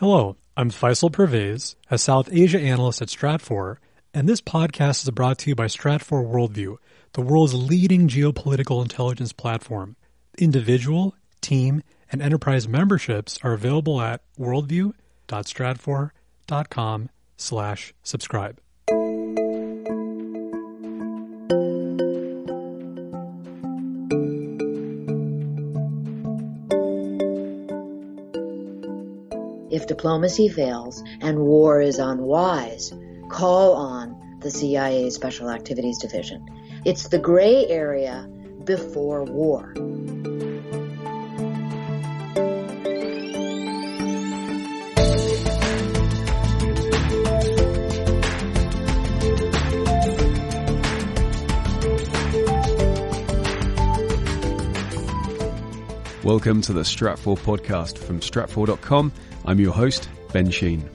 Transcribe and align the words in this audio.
Hello, 0.00 0.36
I'm 0.56 0.70
Faisal 0.70 1.12
Pervez, 1.12 1.74
a 1.90 1.98
South 1.98 2.28
Asia 2.30 2.60
analyst 2.60 3.02
at 3.02 3.08
Stratfor, 3.08 3.78
and 4.14 4.28
this 4.28 4.40
podcast 4.40 5.02
is 5.02 5.10
brought 5.10 5.38
to 5.38 5.50
you 5.50 5.56
by 5.56 5.64
Stratfor 5.64 6.24
Worldview, 6.24 6.76
the 7.14 7.20
world's 7.20 7.52
leading 7.52 8.06
geopolitical 8.06 8.80
intelligence 8.80 9.32
platform. 9.32 9.96
Individual, 10.38 11.16
team, 11.40 11.82
and 12.12 12.22
enterprise 12.22 12.68
memberships 12.68 13.40
are 13.42 13.54
available 13.54 14.00
at 14.00 14.22
worldview.stratfor.com 14.38 17.10
slash 17.36 17.94
subscribe. 18.04 18.60
Diplomacy 29.88 30.48
fails 30.48 31.02
and 31.20 31.38
war 31.38 31.80
is 31.80 31.98
unwise, 31.98 32.92
call 33.30 33.72
on 33.72 34.38
the 34.40 34.50
CIA 34.50 35.10
Special 35.10 35.50
Activities 35.50 35.98
Division. 35.98 36.46
It's 36.84 37.08
the 37.08 37.18
gray 37.18 37.66
area 37.66 38.28
before 38.64 39.24
war. 39.24 39.74
Welcome 56.28 56.60
to 56.62 56.74
the 56.74 56.82
Stratfor 56.82 57.38
podcast 57.38 57.96
from 57.96 58.20
stratfor.com. 58.20 59.12
I'm 59.48 59.58
your 59.58 59.72
host, 59.72 60.10
Ben 60.30 60.50
Sheen. 60.50 60.86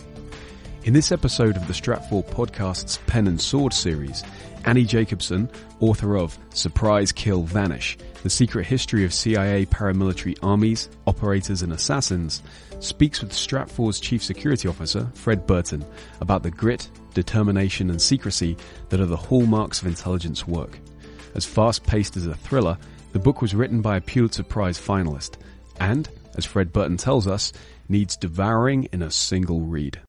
In 0.84 0.94
this 0.94 1.12
episode 1.12 1.58
of 1.58 1.66
the 1.66 1.74
Stratfor 1.74 2.24
podcast's 2.24 3.00
Pen 3.08 3.26
and 3.26 3.42
Sword 3.42 3.74
series, 3.74 4.24
Annie 4.66 4.86
Jacobsen, 4.86 5.50
author 5.80 6.16
of 6.16 6.38
Surprise, 6.52 7.12
Kill, 7.12 7.42
Vanish, 7.42 7.98
The 8.22 8.30
Secret 8.30 8.68
History 8.68 9.06
of 9.06 9.12
CIA 9.12 9.66
Paramilitary 9.66 10.38
Armies, 10.44 10.88
Operators 11.08 11.64
and 11.64 11.74
Assassins, 11.74 12.44
speaks 12.80 13.24
with 13.24 13.32
Stratfor's 13.32 14.00
Chief 14.00 14.22
Security 14.22 14.68
Officer, 14.68 15.10
Fred 15.16 15.48
Burton, 15.48 15.84
about 16.22 16.44
the 16.44 16.52
grit, 16.52 16.92
determination 17.16 17.90
and 17.90 18.00
secrecy 18.00 18.56
that 18.90 19.00
are 19.00 19.08
the 19.08 19.18
hallmarks 19.18 19.82
of 19.82 19.88
intelligence 19.88 20.48
work. 20.48 20.78
As 21.34 21.44
fast-paced 21.44 22.18
as 22.18 22.28
a 22.28 22.36
thriller, 22.36 22.78
the 23.14 23.20
book 23.20 23.42
was 23.42 23.56
written 23.56 23.82
by 23.82 23.98
a 23.98 24.02
Pulitzer 24.02 24.44
Prize 24.44 24.80
finalist 24.80 25.38
and, 25.80 26.08
as 26.36 26.46
Fred 26.46 26.72
Burton 26.72 26.98
tells 26.98 27.28
us, 27.28 27.52
needs 27.94 28.18
devouring 28.18 28.86
in 28.92 29.04
a 29.04 29.12
single 29.12 29.62
read. 29.62 30.02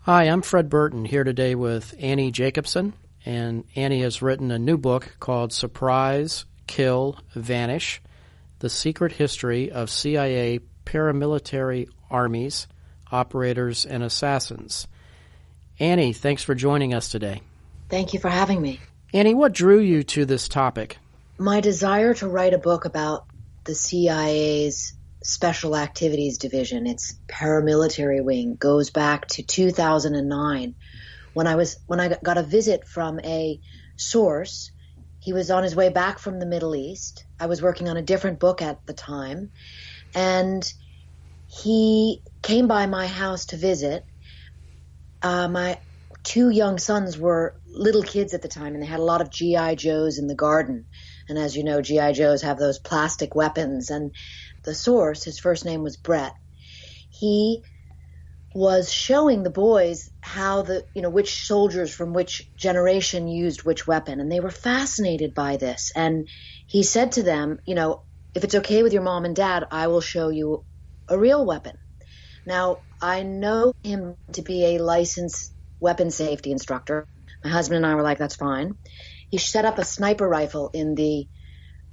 Hi, 0.00 0.24
I'm 0.24 0.40
Fred 0.40 0.70
Burton 0.70 1.04
here 1.04 1.22
today 1.22 1.54
with 1.54 1.94
Annie 2.00 2.30
Jacobsen, 2.30 2.94
and 3.26 3.64
Annie 3.76 4.00
has 4.00 4.22
written 4.22 4.50
a 4.50 4.58
new 4.58 4.78
book 4.78 5.16
called 5.20 5.52
Surprise, 5.52 6.46
Kill, 6.66 7.18
Vanish 7.34 8.00
The 8.60 8.70
Secret 8.70 9.12
History 9.12 9.70
of 9.70 9.90
CIA 9.90 10.60
Paramilitary 10.86 11.88
Armies, 12.10 12.68
Operators, 13.12 13.84
and 13.84 14.02
Assassins. 14.02 14.88
Annie, 15.78 16.14
thanks 16.14 16.42
for 16.42 16.54
joining 16.54 16.94
us 16.94 17.10
today. 17.10 17.42
Thank 17.90 18.14
you 18.14 18.18
for 18.18 18.30
having 18.30 18.62
me. 18.62 18.80
Annie, 19.12 19.34
what 19.34 19.52
drew 19.52 19.80
you 19.80 20.04
to 20.04 20.24
this 20.24 20.48
topic? 20.48 20.96
My 21.36 21.60
desire 21.60 22.14
to 22.14 22.28
write 22.28 22.54
a 22.54 22.58
book 22.58 22.86
about 22.86 23.26
the 23.64 23.74
CIA's 23.74 24.95
Special 25.26 25.76
Activities 25.76 26.38
Division, 26.38 26.86
its 26.86 27.18
paramilitary 27.28 28.22
wing, 28.22 28.56
goes 28.58 28.90
back 28.90 29.26
to 29.28 29.42
2009 29.42 30.74
when 31.34 31.46
I 31.48 31.56
was 31.56 31.76
when 31.86 31.98
I 31.98 32.16
got 32.22 32.38
a 32.38 32.44
visit 32.44 32.86
from 32.86 33.18
a 33.20 33.60
source. 33.96 34.70
He 35.18 35.32
was 35.32 35.50
on 35.50 35.64
his 35.64 35.74
way 35.74 35.88
back 35.88 36.20
from 36.20 36.38
the 36.38 36.46
Middle 36.46 36.76
East. 36.76 37.26
I 37.40 37.46
was 37.46 37.60
working 37.60 37.88
on 37.88 37.96
a 37.96 38.02
different 38.02 38.38
book 38.38 38.62
at 38.62 38.78
the 38.86 38.94
time, 38.94 39.50
and 40.14 40.64
he 41.48 42.22
came 42.42 42.68
by 42.68 42.86
my 42.86 43.08
house 43.08 43.46
to 43.46 43.56
visit. 43.56 44.04
Uh, 45.22 45.48
my 45.48 45.80
two 46.22 46.50
young 46.50 46.78
sons 46.78 47.18
were 47.18 47.54
little 47.66 48.02
kids 48.02 48.34
at 48.34 48.42
the 48.42 48.48
time, 48.48 48.74
and 48.74 48.82
they 48.82 48.86
had 48.86 49.00
a 49.00 49.04
lot 49.04 49.20
of 49.20 49.30
GI 49.30 49.76
Joes 49.76 50.18
in 50.18 50.26
the 50.26 50.34
garden. 50.34 50.86
And 51.28 51.38
as 51.38 51.56
you 51.56 51.64
know, 51.64 51.82
GI 51.82 52.12
Joes 52.12 52.42
have 52.42 52.58
those 52.58 52.78
plastic 52.78 53.34
weapons. 53.34 53.90
And 53.90 54.12
the 54.66 54.74
source, 54.74 55.24
his 55.24 55.38
first 55.38 55.64
name 55.64 55.82
was 55.82 55.96
Brett. 55.96 56.34
He 57.08 57.62
was 58.54 58.90
showing 58.90 59.42
the 59.42 59.50
boys 59.50 60.10
how 60.22 60.62
the 60.62 60.82
you 60.94 61.02
know 61.02 61.10
which 61.10 61.46
soldiers 61.46 61.94
from 61.94 62.14
which 62.14 62.50
generation 62.56 63.28
used 63.28 63.64
which 63.64 63.86
weapon 63.86 64.18
and 64.18 64.32
they 64.32 64.40
were 64.40 64.50
fascinated 64.50 65.34
by 65.34 65.58
this. 65.58 65.92
And 65.94 66.26
he 66.66 66.82
said 66.82 67.12
to 67.12 67.22
them 67.22 67.58
you 67.66 67.74
know 67.74 68.02
if 68.34 68.44
it's 68.44 68.54
okay 68.54 68.82
with 68.82 68.94
your 68.94 69.02
mom 69.02 69.26
and 69.26 69.36
dad 69.36 69.64
I 69.70 69.88
will 69.88 70.00
show 70.00 70.30
you 70.30 70.64
a 71.06 71.18
real 71.18 71.44
weapon. 71.44 71.76
Now 72.46 72.78
I 73.00 73.24
know 73.24 73.74
him 73.82 74.16
to 74.32 74.42
be 74.42 74.76
a 74.76 74.82
licensed 74.82 75.52
weapon 75.78 76.10
safety 76.10 76.50
instructor. 76.50 77.06
My 77.44 77.50
husband 77.50 77.76
and 77.76 77.86
I 77.86 77.94
were 77.94 78.02
like 78.02 78.18
that's 78.18 78.36
fine. 78.36 78.72
He 79.28 79.36
set 79.36 79.66
up 79.66 79.78
a 79.78 79.84
sniper 79.84 80.26
rifle 80.26 80.70
in 80.72 80.94
the 80.94 81.26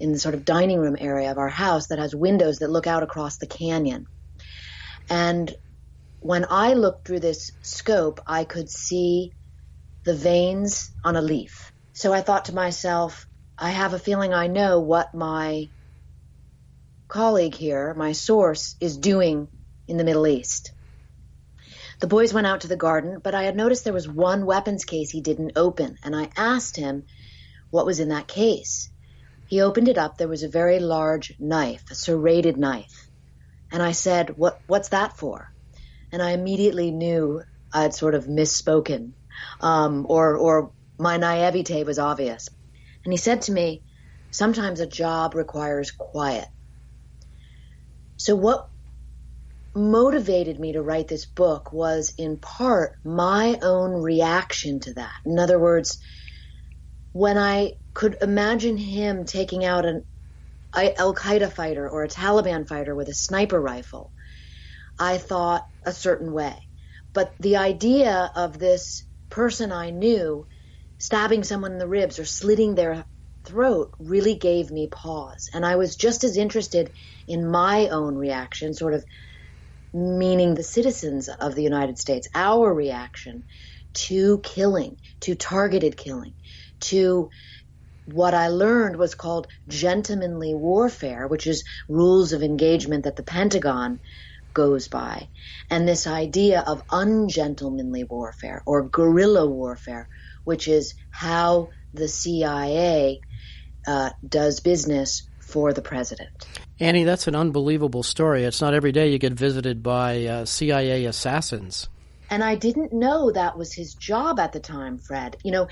in 0.04 0.12
the 0.12 0.20
sort 0.20 0.36
of 0.36 0.44
dining 0.44 0.80
room 0.80 0.98
area 1.00 1.32
of 1.32 1.38
our 1.38 1.48
house 1.48 1.88
that 1.88 1.98
has 1.98 2.14
windows 2.14 2.60
that 2.60 2.70
look 2.70 2.88
out 2.88 3.04
across 3.04 3.38
the 3.38 3.48
canyon. 3.48 4.06
And 5.10 5.56
when 6.20 6.46
I 6.50 6.74
looked 6.74 7.08
through 7.08 7.22
this 7.22 7.54
scope, 7.62 8.20
I 8.28 8.44
could 8.44 8.70
see 8.70 9.32
the 10.04 10.14
veins 10.14 10.92
on 11.06 11.16
a 11.16 11.22
leaf. 11.22 11.72
So 11.94 12.12
I 12.12 12.20
thought 12.20 12.46
to 12.46 12.56
myself, 12.56 13.28
I 13.58 13.70
have 13.70 13.94
a 13.94 14.00
feeling 14.00 14.34
I 14.34 14.48
know 14.48 14.82
what 14.82 15.14
my 15.14 15.70
colleague 17.08 17.56
here, 17.56 17.94
my 17.94 18.12
source, 18.12 18.76
is 18.82 18.98
doing 18.98 19.48
in 19.88 19.96
the 19.96 20.04
Middle 20.04 20.28
East. 20.28 20.74
The 22.02 22.08
boys 22.08 22.34
went 22.34 22.48
out 22.48 22.62
to 22.62 22.68
the 22.68 22.76
garden, 22.76 23.20
but 23.24 23.36
I 23.36 23.44
had 23.44 23.56
noticed 23.56 23.86
there 23.86 23.94
was 23.94 24.10
one 24.10 24.46
weapons 24.46 24.84
case 24.84 25.12
he 25.12 25.22
didn't 25.22 25.54
open, 25.56 25.98
and 26.04 26.14
I 26.14 26.30
asked 26.36 26.76
him 26.76 27.04
what 27.70 27.86
was 27.86 28.02
in 28.02 28.10
that 28.10 28.28
case. 28.28 28.90
He 29.54 29.62
opened 29.62 29.88
it 29.88 30.00
up. 30.00 30.18
There 30.18 30.28
was 30.28 30.42
a 30.42 30.50
very 30.50 30.80
large 30.80 31.32
knife, 31.38 31.84
a 31.92 31.94
serrated 31.94 32.58
knife. 32.58 33.08
And 33.72 33.84
I 33.84 33.92
said, 33.92 34.36
what, 34.36 34.60
what's 34.66 34.90
that 34.90 35.16
for? 35.16 35.54
And 36.12 36.24
I 36.24 36.32
immediately 36.32 36.90
knew 36.90 37.44
I'd 37.72 37.94
sort 37.94 38.16
of 38.16 38.26
misspoken, 38.26 39.12
um, 39.62 40.08
or, 40.10 40.38
or 40.38 40.72
my 40.98 41.18
naivete 41.18 41.84
was 41.84 42.00
obvious. 42.00 42.50
And 43.06 43.14
he 43.14 43.18
said 43.18 43.44
to 43.44 43.52
me, 43.52 43.84
sometimes 44.32 44.80
a 44.80 44.88
job 44.88 45.36
requires 45.36 45.92
quiet. 45.92 46.48
So 48.18 48.36
what 48.36 48.68
motivated 49.76 50.60
me 50.60 50.74
to 50.74 50.82
write 50.82 51.10
this 51.10 51.28
book 51.28 51.72
was 51.72 52.16
in 52.18 52.38
part 52.38 52.96
my 53.06 53.60
own 53.62 54.02
reaction 54.02 54.80
to 54.80 54.96
that. 54.96 55.14
In 55.28 55.38
other 55.38 55.60
words, 55.60 56.00
when 57.12 57.38
I 57.38 57.74
could 57.94 58.18
imagine 58.22 58.78
him 58.78 59.26
taking 59.26 59.64
out 59.66 59.86
an 59.86 60.04
Al 60.76 61.14
Qaeda 61.14 61.52
fighter 61.52 61.88
or 61.88 62.04
a 62.04 62.08
Taliban 62.08 62.68
fighter 62.68 62.96
with 62.96 63.08
a 63.08 63.14
sniper 63.14 63.62
rifle, 63.62 64.12
I 65.00 65.18
thought 65.18 65.64
a 65.86 65.92
certain 65.92 66.34
way. 66.34 66.56
But 67.14 67.34
the 67.40 67.58
idea 67.58 68.32
of 68.36 68.58
this 68.58 69.04
person 69.30 69.72
I 69.72 69.92
knew 69.92 70.48
stabbing 70.98 71.44
someone 71.44 71.74
in 71.74 71.78
the 71.78 71.88
ribs 71.88 72.18
or 72.18 72.26
slitting 72.26 72.76
their 72.76 73.06
throat 73.44 73.94
really 74.00 74.36
gave 74.36 74.72
me 74.72 74.88
pause. 74.88 75.50
And 75.54 75.66
I 75.66 75.76
was 75.76 75.96
just 75.96 76.24
as 76.24 76.38
interested 76.38 76.92
in 77.28 77.50
my 77.50 77.90
own 77.90 78.16
reaction, 78.16 78.74
sort 78.74 78.94
of 78.94 79.04
meaning 79.94 80.56
the 80.56 80.64
citizens 80.64 81.30
of 81.30 81.54
the 81.54 81.64
United 81.64 82.00
States, 82.00 82.28
our 82.34 82.74
reaction 82.74 83.44
to 83.94 84.40
killing, 84.40 84.98
to 85.20 85.36
targeted 85.36 85.98
killing, 85.98 86.34
to 86.80 87.30
what 88.06 88.34
I 88.34 88.50
learned 88.50 88.98
was 88.98 89.16
called 89.16 89.48
gentlemanly 89.68 90.54
warfare, 90.54 91.28
which 91.28 91.48
is 91.48 91.64
rules 91.88 92.34
of 92.34 92.44
engagement 92.44 93.06
that 93.06 93.16
the 93.16 93.24
Pentagon 93.24 94.00
goes 94.54 94.88
by. 94.88 95.28
And 95.70 95.88
this 95.88 96.08
idea 96.08 96.64
of 96.66 96.84
ungentlemanly 96.92 98.04
warfare 98.04 98.62
or 98.66 98.84
guerrilla 98.84 99.48
warfare, 99.48 100.08
which 100.44 100.68
is 100.68 100.94
how 101.10 101.70
the 101.94 102.08
CIA 102.08 103.22
uh, 103.88 104.12
does 104.28 104.60
business 104.60 105.28
for 105.40 105.74
the 105.74 105.82
president. 105.82 106.30
Annie, 106.80 107.04
that's 107.04 107.28
an 107.28 107.36
unbelievable 107.36 108.04
story. 108.04 108.44
It's 108.44 108.62
not 108.62 108.74
every 108.74 108.92
day 108.92 109.12
you 109.12 109.20
get 109.20 109.34
visited 109.34 109.84
by 109.84 110.26
uh, 110.26 110.46
CIA 110.46 111.06
assassins. 111.06 111.90
And 112.34 112.44
I 112.44 112.56
didn't 112.56 112.92
know 112.92 113.32
that 113.32 113.60
was 113.60 113.76
his 113.76 113.94
job 113.94 114.40
at 114.40 114.54
the 114.54 114.60
time, 114.60 114.98
Fred. 114.98 115.38
You 115.44 115.52
know, 115.52 115.68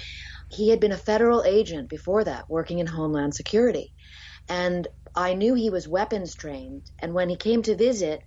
he 0.47 0.69
had 0.69 0.79
been 0.79 0.91
a 0.91 0.97
federal 0.97 1.43
agent 1.43 1.89
before 1.89 2.23
that, 2.23 2.51
working 2.51 2.77
in 2.77 2.85
Homeland 2.85 3.33
Security. 3.33 3.91
And 4.47 4.87
I 5.15 5.33
knew 5.33 5.55
he 5.55 5.71
was 5.71 5.87
weapons 5.87 6.35
trained. 6.35 6.83
And 6.99 7.15
when 7.15 7.29
he 7.29 7.35
came 7.35 7.63
to 7.63 7.75
visit, 7.75 8.21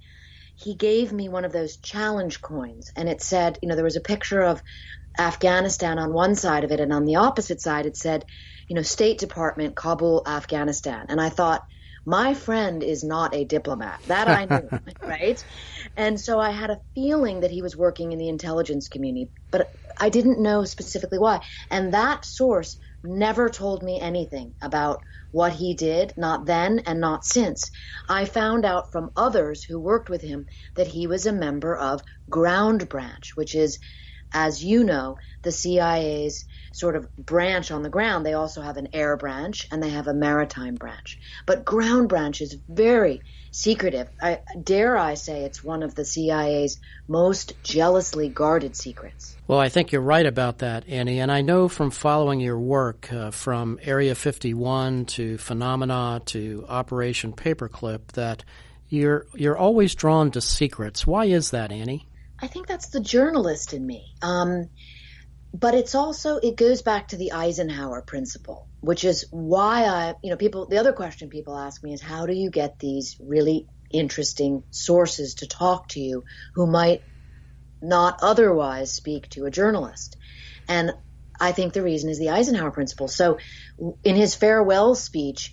he 0.56 0.74
gave 0.74 1.12
me 1.12 1.28
one 1.28 1.44
of 1.44 1.52
those 1.52 1.76
challenge 1.76 2.40
coins 2.40 2.90
and 2.96 3.08
it 3.08 3.22
said, 3.22 3.56
you 3.62 3.68
know, 3.68 3.76
there 3.76 3.84
was 3.84 3.94
a 3.94 4.00
picture 4.00 4.42
of 4.42 4.60
Afghanistan 5.16 6.00
on 6.00 6.12
one 6.12 6.34
side 6.34 6.64
of 6.64 6.72
it 6.72 6.80
and 6.80 6.92
on 6.92 7.04
the 7.04 7.16
opposite 7.16 7.60
side 7.60 7.86
it 7.86 7.96
said, 7.96 8.24
you 8.68 8.74
know, 8.74 8.82
State 8.82 9.18
Department, 9.18 9.76
Kabul, 9.76 10.24
Afghanistan. 10.26 11.06
And 11.08 11.20
I 11.20 11.28
thought, 11.28 11.62
my 12.06 12.34
friend 12.34 12.82
is 12.82 13.02
not 13.02 13.34
a 13.34 13.44
diplomat. 13.44 14.00
That 14.06 14.28
I 14.28 14.44
knew, 14.44 14.68
right? 15.02 15.42
And 15.96 16.20
so 16.20 16.40
I 16.40 16.50
had 16.50 16.70
a 16.70 16.80
feeling 16.94 17.40
that 17.40 17.50
he 17.50 17.62
was 17.62 17.76
working 17.76 18.12
in 18.12 18.18
the 18.18 18.28
intelligence 18.28 18.88
community, 18.88 19.30
but 19.52 19.70
I 19.98 20.08
didn't 20.08 20.42
know 20.42 20.64
specifically 20.64 21.18
why. 21.18 21.40
And 21.70 21.94
that 21.94 22.24
source 22.24 22.76
never 23.04 23.48
told 23.48 23.82
me 23.82 24.00
anything 24.00 24.54
about 24.60 25.00
what 25.30 25.52
he 25.52 25.74
did, 25.74 26.14
not 26.16 26.46
then 26.46 26.80
and 26.86 27.00
not 27.00 27.24
since. 27.24 27.70
I 28.08 28.24
found 28.24 28.64
out 28.64 28.92
from 28.92 29.10
others 29.16 29.62
who 29.62 29.78
worked 29.80 30.08
with 30.08 30.22
him 30.22 30.46
that 30.74 30.88
he 30.88 31.06
was 31.06 31.26
a 31.26 31.32
member 31.32 31.76
of 31.76 32.00
Ground 32.30 32.88
Branch, 32.88 33.30
which 33.34 33.54
is, 33.54 33.78
as 34.32 34.64
you 34.64 34.82
know, 34.84 35.16
the 35.42 35.52
CIA's 35.52 36.44
sort 36.72 36.96
of 36.96 37.06
branch 37.16 37.70
on 37.70 37.82
the 37.82 37.90
ground. 37.90 38.26
They 38.26 38.34
also 38.34 38.62
have 38.62 38.78
an 38.78 38.88
air 38.92 39.16
branch 39.16 39.66
and 39.70 39.82
they 39.82 39.90
have 39.90 40.08
a 40.08 40.14
maritime 40.14 40.74
branch. 40.74 41.18
But 41.46 41.64
Ground 41.64 42.08
Branch 42.08 42.40
is 42.40 42.56
very 42.68 43.20
secretive. 43.54 44.08
I, 44.20 44.40
dare 44.60 44.96
I 44.96 45.14
say 45.14 45.44
it's 45.44 45.62
one 45.62 45.84
of 45.84 45.94
the 45.94 46.04
CIA's 46.04 46.80
most 47.06 47.52
jealously 47.62 48.28
guarded 48.28 48.74
secrets. 48.76 49.36
Well, 49.46 49.60
I 49.60 49.68
think 49.68 49.92
you're 49.92 50.00
right 50.00 50.26
about 50.26 50.58
that, 50.58 50.88
Annie. 50.88 51.20
And 51.20 51.30
I 51.30 51.40
know 51.42 51.68
from 51.68 51.92
following 51.92 52.40
your 52.40 52.58
work 52.58 53.12
uh, 53.12 53.30
from 53.30 53.78
Area 53.82 54.16
51 54.16 55.06
to 55.06 55.38
Phenomena 55.38 56.20
to 56.26 56.66
Operation 56.68 57.32
Paperclip 57.32 58.08
that 58.14 58.44
you're 58.88 59.26
you're 59.34 59.56
always 59.56 59.94
drawn 59.94 60.32
to 60.32 60.40
secrets. 60.40 61.06
Why 61.06 61.26
is 61.26 61.50
that, 61.50 61.70
Annie? 61.70 62.08
I 62.40 62.48
think 62.48 62.66
that's 62.66 62.88
the 62.88 63.00
journalist 63.00 63.72
in 63.72 63.86
me. 63.86 64.14
Um, 64.20 64.68
but 65.54 65.74
it's 65.74 65.94
also 65.94 66.38
it 66.38 66.56
goes 66.56 66.82
back 66.82 67.08
to 67.08 67.16
the 67.16 67.32
Eisenhower 67.32 68.02
principle, 68.02 68.66
which 68.80 69.04
is 69.04 69.24
why 69.30 69.84
I, 69.84 70.14
you 70.20 70.30
know, 70.30 70.36
people. 70.36 70.66
The 70.66 70.78
other 70.78 70.92
question 70.92 71.30
people 71.30 71.56
ask 71.56 71.82
me 71.82 71.92
is, 71.92 72.02
how 72.02 72.26
do 72.26 72.34
you 72.34 72.50
get 72.50 72.80
these 72.80 73.16
really 73.20 73.68
interesting 73.92 74.64
sources 74.70 75.34
to 75.36 75.46
talk 75.46 75.88
to 75.90 76.00
you 76.00 76.24
who 76.56 76.66
might 76.66 77.02
not 77.80 78.18
otherwise 78.20 78.92
speak 78.92 79.28
to 79.30 79.44
a 79.44 79.50
journalist? 79.50 80.16
And 80.68 80.90
I 81.40 81.52
think 81.52 81.72
the 81.72 81.82
reason 81.82 82.10
is 82.10 82.18
the 82.18 82.30
Eisenhower 82.30 82.72
principle. 82.72 83.06
So, 83.06 83.38
in 84.02 84.16
his 84.16 84.34
farewell 84.34 84.96
speech, 84.96 85.52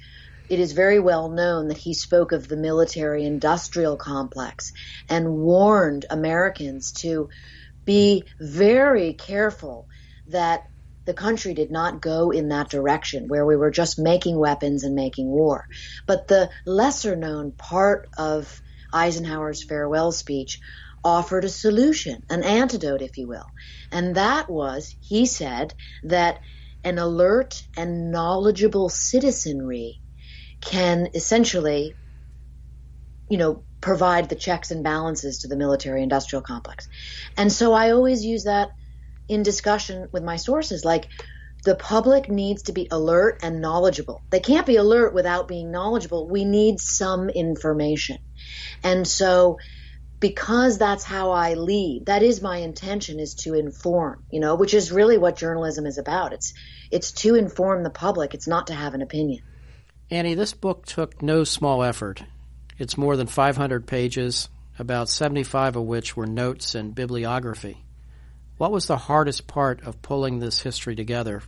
it 0.49 0.59
is 0.59 0.71
very 0.71 0.99
well 0.99 1.29
known 1.29 1.67
that 1.67 1.77
he 1.77 1.93
spoke 1.93 2.31
of 2.31 2.47
the 2.47 2.57
military 2.57 3.23
industrial 3.23 3.97
complex 3.97 4.73
and 5.07 5.29
warned 5.31 6.07
Americans 6.09 6.91
to 7.01 7.29
be 7.85 8.23
very 8.39 9.13
careful 9.13 9.87
that 10.31 10.63
the 11.05 11.13
country 11.13 11.53
did 11.53 11.71
not 11.71 12.01
go 12.01 12.31
in 12.31 12.49
that 12.49 12.69
direction 12.69 13.27
where 13.27 13.45
we 13.45 13.55
were 13.55 13.71
just 13.71 13.97
making 13.97 14.37
weapons 14.37 14.83
and 14.83 14.95
making 14.95 15.27
war. 15.27 15.65
But 16.05 16.27
the 16.27 16.49
lesser 16.65 17.15
known 17.15 17.53
part 17.53 18.07
of 18.17 18.61
Eisenhower's 18.93 19.63
farewell 19.63 20.11
speech 20.11 20.59
offered 21.03 21.43
a 21.43 21.49
solution, 21.49 22.21
an 22.29 22.43
antidote, 22.43 23.01
if 23.01 23.17
you 23.17 23.27
will. 23.27 23.45
And 23.91 24.15
that 24.15 24.49
was, 24.49 24.95
he 24.99 25.25
said, 25.25 25.73
that 26.03 26.39
an 26.83 26.99
alert 26.99 27.63
and 27.75 28.11
knowledgeable 28.11 28.89
citizenry 28.89 29.99
can 30.61 31.09
essentially, 31.15 31.95
you 33.29 33.37
know, 33.37 33.63
provide 33.81 34.29
the 34.29 34.35
checks 34.35 34.69
and 34.69 34.83
balances 34.83 35.39
to 35.39 35.47
the 35.47 35.57
military 35.57 36.03
industrial 36.03 36.43
complex. 36.43 36.87
And 37.35 37.51
so 37.51 37.73
I 37.73 37.91
always 37.91 38.23
use 38.23 38.43
that 38.43 38.69
in 39.31 39.43
discussion 39.43 40.09
with 40.11 40.23
my 40.23 40.35
sources 40.35 40.83
like 40.83 41.07
the 41.63 41.75
public 41.75 42.29
needs 42.29 42.63
to 42.63 42.73
be 42.73 42.87
alert 42.91 43.39
and 43.43 43.61
knowledgeable. 43.61 44.21
They 44.29 44.41
can't 44.41 44.65
be 44.65 44.75
alert 44.75 45.13
without 45.13 45.47
being 45.47 45.71
knowledgeable. 45.71 46.27
We 46.27 46.43
need 46.43 46.79
some 46.79 47.29
information. 47.29 48.17
And 48.83 49.07
so 49.07 49.57
because 50.19 50.77
that's 50.77 51.05
how 51.05 51.31
I 51.31 51.53
lead, 51.53 52.07
that 52.07 52.23
is 52.23 52.41
my 52.41 52.57
intention 52.57 53.19
is 53.19 53.35
to 53.43 53.53
inform, 53.53 54.23
you 54.29 54.41
know, 54.41 54.55
which 54.55 54.73
is 54.73 54.91
really 54.91 55.17
what 55.17 55.37
journalism 55.37 55.85
is 55.85 55.97
about. 55.97 56.33
It's 56.33 56.53
it's 56.91 57.13
to 57.23 57.35
inform 57.35 57.83
the 57.83 57.89
public, 57.89 58.33
it's 58.33 58.47
not 58.47 58.67
to 58.67 58.73
have 58.73 58.93
an 58.93 59.01
opinion. 59.01 59.43
Annie, 60.09 60.33
this 60.33 60.53
book 60.53 60.85
took 60.85 61.21
no 61.21 61.45
small 61.45 61.83
effort. 61.83 62.23
It's 62.77 62.97
more 62.97 63.15
than 63.15 63.27
500 63.27 63.87
pages, 63.87 64.49
about 64.77 65.07
75 65.07 65.77
of 65.77 65.83
which 65.83 66.17
were 66.17 66.27
notes 66.27 66.75
and 66.75 66.93
bibliography. 66.93 67.85
What 68.61 68.71
was 68.71 68.85
the 68.85 68.95
hardest 68.95 69.47
part 69.47 69.87
of 69.87 70.03
pulling 70.03 70.37
this 70.37 70.61
history 70.61 70.95
together? 70.95 71.41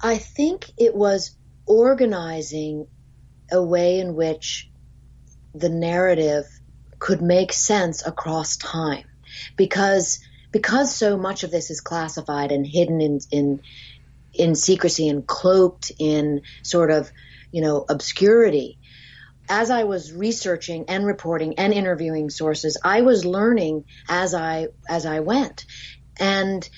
I 0.00 0.16
think 0.16 0.70
it 0.78 0.94
was 0.94 1.36
organizing 1.66 2.86
a 3.52 3.62
way 3.62 4.00
in 4.00 4.14
which 4.14 4.70
the 5.54 5.68
narrative 5.68 6.46
could 6.98 7.20
make 7.20 7.52
sense 7.52 8.06
across 8.06 8.56
time 8.56 9.04
because 9.58 10.20
because 10.50 10.96
so 10.96 11.18
much 11.18 11.44
of 11.44 11.50
this 11.50 11.70
is 11.70 11.82
classified 11.82 12.52
and 12.52 12.66
hidden 12.66 13.02
in 13.02 13.20
in 13.30 13.60
in 14.32 14.54
secrecy 14.54 15.10
and 15.10 15.26
cloaked 15.26 15.92
in 15.98 16.40
sort 16.62 16.90
of 16.90 17.12
you 17.52 17.60
know 17.60 17.84
obscurity 17.86 18.78
as 19.48 19.70
I 19.70 19.84
was 19.84 20.12
researching 20.12 20.86
and 20.88 21.06
reporting 21.06 21.58
and 21.58 21.72
interviewing 21.72 22.30
sources, 22.30 22.78
I 22.82 23.02
was 23.02 23.24
learning 23.24 23.84
as 24.08 24.34
I 24.34 24.68
as 24.88 25.06
I 25.06 25.20
went. 25.20 25.64
And 26.18 26.68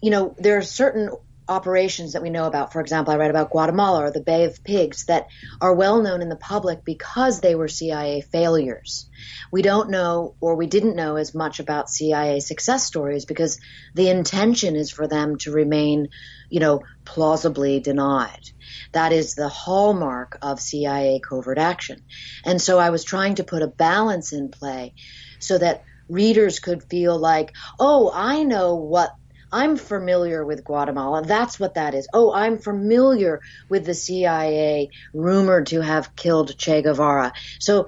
you 0.00 0.10
know, 0.10 0.34
there 0.38 0.58
are 0.58 0.62
certain 0.62 1.10
operations 1.48 2.12
that 2.12 2.22
we 2.22 2.30
know 2.30 2.46
about. 2.46 2.72
For 2.72 2.80
example, 2.80 3.12
I 3.12 3.16
read 3.16 3.30
about 3.30 3.50
Guatemala 3.50 4.04
or 4.04 4.10
the 4.10 4.20
Bay 4.20 4.44
of 4.44 4.62
Pigs 4.62 5.06
that 5.06 5.28
are 5.60 5.74
well 5.74 6.00
known 6.02 6.22
in 6.22 6.28
the 6.28 6.36
public 6.36 6.84
because 6.84 7.40
they 7.40 7.54
were 7.54 7.68
CIA 7.68 8.20
failures. 8.20 9.08
We 9.50 9.62
don't 9.62 9.90
know 9.90 10.34
or 10.40 10.56
we 10.56 10.66
didn't 10.66 10.96
know 10.96 11.16
as 11.16 11.34
much 11.34 11.60
about 11.60 11.90
CIA 11.90 12.40
success 12.40 12.84
stories 12.84 13.24
because 13.24 13.60
the 13.94 14.08
intention 14.08 14.76
is 14.76 14.90
for 14.90 15.08
them 15.08 15.36
to 15.38 15.52
remain, 15.52 16.08
you 16.48 16.60
know, 16.60 16.82
plausibly 17.04 17.80
denied. 17.80 18.50
That 18.92 19.12
is 19.12 19.34
the 19.34 19.48
hallmark 19.48 20.38
of 20.42 20.60
CIA 20.60 21.20
covert 21.20 21.58
action. 21.58 22.02
And 22.44 22.60
so 22.60 22.78
I 22.78 22.90
was 22.90 23.04
trying 23.04 23.36
to 23.36 23.44
put 23.44 23.62
a 23.62 23.68
balance 23.68 24.32
in 24.32 24.50
play 24.50 24.94
so 25.38 25.58
that 25.58 25.84
readers 26.08 26.60
could 26.60 26.82
feel 26.84 27.18
like, 27.18 27.54
oh, 27.80 28.10
I 28.12 28.42
know 28.44 28.76
what 28.76 29.14
I'm 29.52 29.76
familiar 29.76 30.44
with 30.44 30.64
Guatemala. 30.64 31.22
That's 31.22 31.60
what 31.60 31.74
that 31.74 31.94
is. 31.94 32.08
Oh, 32.12 32.32
I'm 32.32 32.58
familiar 32.58 33.40
with 33.68 33.84
the 33.84 33.94
CIA 33.94 34.88
rumored 35.12 35.66
to 35.68 35.80
have 35.82 36.16
killed 36.16 36.56
Che 36.56 36.82
Guevara. 36.82 37.32
So 37.58 37.86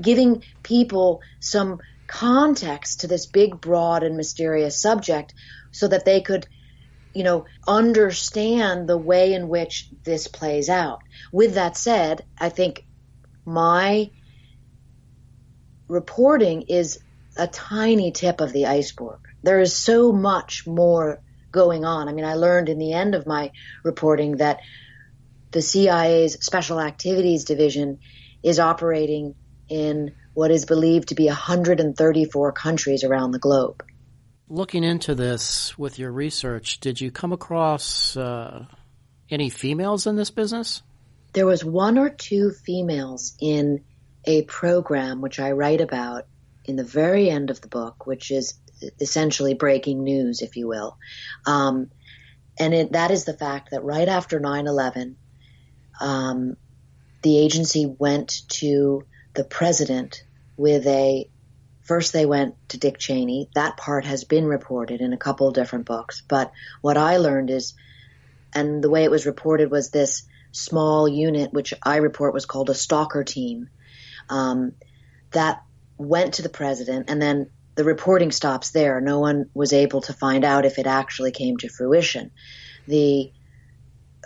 giving 0.00 0.42
people 0.62 1.20
some 1.40 1.78
context 2.06 3.00
to 3.00 3.06
this 3.06 3.26
big, 3.26 3.60
broad, 3.60 4.02
and 4.02 4.16
mysterious 4.16 4.80
subject 4.80 5.32
so 5.70 5.88
that 5.88 6.04
they 6.04 6.20
could 6.20 6.46
you 7.16 7.22
know, 7.22 7.46
understand 7.66 8.86
the 8.86 8.98
way 8.98 9.32
in 9.32 9.48
which 9.48 9.88
this 10.04 10.28
plays 10.28 10.68
out. 10.68 11.00
With 11.32 11.54
that 11.54 11.74
said, 11.74 12.26
I 12.38 12.50
think 12.50 12.84
my 13.46 14.10
reporting 15.88 16.62
is 16.68 16.98
a 17.38 17.46
tiny 17.46 18.12
tip 18.12 18.42
of 18.42 18.52
the 18.52 18.66
iceberg. 18.66 19.20
There 19.42 19.60
is 19.60 19.76
so 19.76 20.12
much 20.12 20.66
more 20.66 21.20
going 21.52 21.84
on. 21.84 22.08
I 22.08 22.12
mean, 22.12 22.24
I 22.24 22.34
learned 22.34 22.68
in 22.68 22.78
the 22.78 22.92
end 22.92 23.14
of 23.14 23.26
my 23.26 23.52
reporting 23.82 24.38
that 24.38 24.60
the 25.50 25.62
CIA's 25.62 26.34
Special 26.44 26.80
Activities 26.80 27.44
Division 27.44 27.98
is 28.42 28.58
operating 28.58 29.34
in 29.68 30.14
what 30.34 30.50
is 30.50 30.66
believed 30.66 31.08
to 31.08 31.14
be 31.14 31.26
134 31.26 32.52
countries 32.52 33.04
around 33.04 33.30
the 33.30 33.38
globe. 33.38 33.82
Looking 34.48 34.84
into 34.84 35.14
this 35.14 35.76
with 35.78 35.98
your 35.98 36.12
research, 36.12 36.78
did 36.78 37.00
you 37.00 37.10
come 37.10 37.32
across 37.32 38.16
uh, 38.16 38.66
any 39.30 39.48
females 39.48 40.06
in 40.06 40.16
this 40.16 40.30
business? 40.30 40.82
There 41.32 41.46
was 41.46 41.64
one 41.64 41.98
or 41.98 42.10
two 42.10 42.50
females 42.50 43.34
in 43.40 43.84
a 44.24 44.42
program 44.42 45.20
which 45.20 45.40
I 45.40 45.52
write 45.52 45.80
about 45.80 46.26
in 46.64 46.76
the 46.76 46.84
very 46.84 47.30
end 47.30 47.50
of 47.50 47.60
the 47.60 47.68
book, 47.68 48.06
which 48.06 48.30
is 48.30 48.54
essentially 49.00 49.54
breaking 49.54 50.02
news, 50.02 50.42
if 50.42 50.56
you 50.56 50.68
will. 50.68 50.98
Um, 51.46 51.90
and 52.58 52.74
it, 52.74 52.92
that 52.92 53.10
is 53.10 53.24
the 53.24 53.36
fact 53.36 53.70
that 53.70 53.84
right 53.84 54.08
after 54.08 54.40
9 54.40 54.66
11, 54.66 55.16
um, 56.00 56.56
the 57.22 57.38
agency 57.38 57.86
went 57.86 58.42
to 58.48 59.04
the 59.34 59.44
president 59.44 60.22
with 60.56 60.86
a 60.86 61.28
First, 61.86 62.12
they 62.12 62.26
went 62.26 62.56
to 62.70 62.78
Dick 62.78 62.98
Cheney. 62.98 63.48
That 63.54 63.76
part 63.76 64.04
has 64.06 64.24
been 64.24 64.44
reported 64.44 65.00
in 65.00 65.12
a 65.12 65.16
couple 65.16 65.52
different 65.52 65.86
books. 65.86 66.20
But 66.26 66.50
what 66.80 66.96
I 66.96 67.18
learned 67.18 67.48
is, 67.48 67.74
and 68.52 68.82
the 68.82 68.90
way 68.90 69.04
it 69.04 69.10
was 69.10 69.24
reported 69.24 69.70
was 69.70 69.90
this 69.90 70.24
small 70.50 71.06
unit, 71.06 71.52
which 71.52 71.74
I 71.80 71.98
report 71.98 72.34
was 72.34 72.44
called 72.44 72.70
a 72.70 72.74
stalker 72.74 73.22
team, 73.22 73.68
um, 74.28 74.72
that 75.30 75.62
went 75.96 76.34
to 76.34 76.42
the 76.42 76.48
president, 76.48 77.08
and 77.08 77.22
then 77.22 77.50
the 77.76 77.84
reporting 77.84 78.32
stops 78.32 78.70
there. 78.70 79.00
No 79.00 79.20
one 79.20 79.50
was 79.54 79.72
able 79.72 80.00
to 80.02 80.12
find 80.12 80.44
out 80.44 80.64
if 80.64 80.78
it 80.78 80.86
actually 80.86 81.30
came 81.30 81.58
to 81.58 81.68
fruition. 81.68 82.32
The 82.88 83.30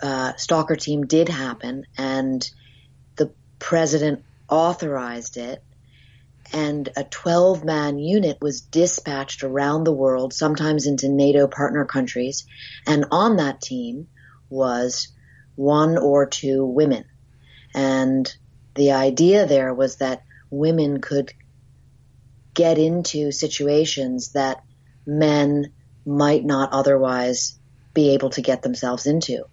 uh, 0.01 0.35
stalker 0.37 0.77
team 0.77 1.05
did 1.05 1.29
happen, 1.29 1.85
and 1.97 2.49
the 3.17 3.33
president 3.59 4.23
authorized 4.49 5.37
it. 5.37 5.61
And 6.53 6.89
a 6.97 7.03
12 7.03 7.63
man 7.63 7.97
unit 7.99 8.37
was 8.41 8.61
dispatched 8.61 9.43
around 9.43 9.83
the 9.83 9.93
world, 9.93 10.33
sometimes 10.33 10.85
into 10.85 11.07
NATO 11.07 11.47
partner 11.47 11.85
countries. 11.85 12.45
And 12.87 13.05
on 13.11 13.37
that 13.37 13.61
team 13.61 14.07
was 14.49 15.09
one 15.55 15.97
or 15.97 16.25
two 16.25 16.65
women. 16.65 17.05
And 17.73 18.33
the 18.75 18.91
idea 18.91 19.45
there 19.45 19.73
was 19.73 19.97
that 19.97 20.23
women 20.49 20.99
could 20.99 21.31
get 22.53 22.77
into 22.77 23.31
situations 23.31 24.33
that 24.33 24.63
men 25.05 25.71
might 26.05 26.43
not 26.43 26.73
otherwise 26.73 27.57
be 27.93 28.13
able 28.13 28.29
to 28.31 28.41
get 28.41 28.61
themselves 28.61 29.05
into. 29.05 29.43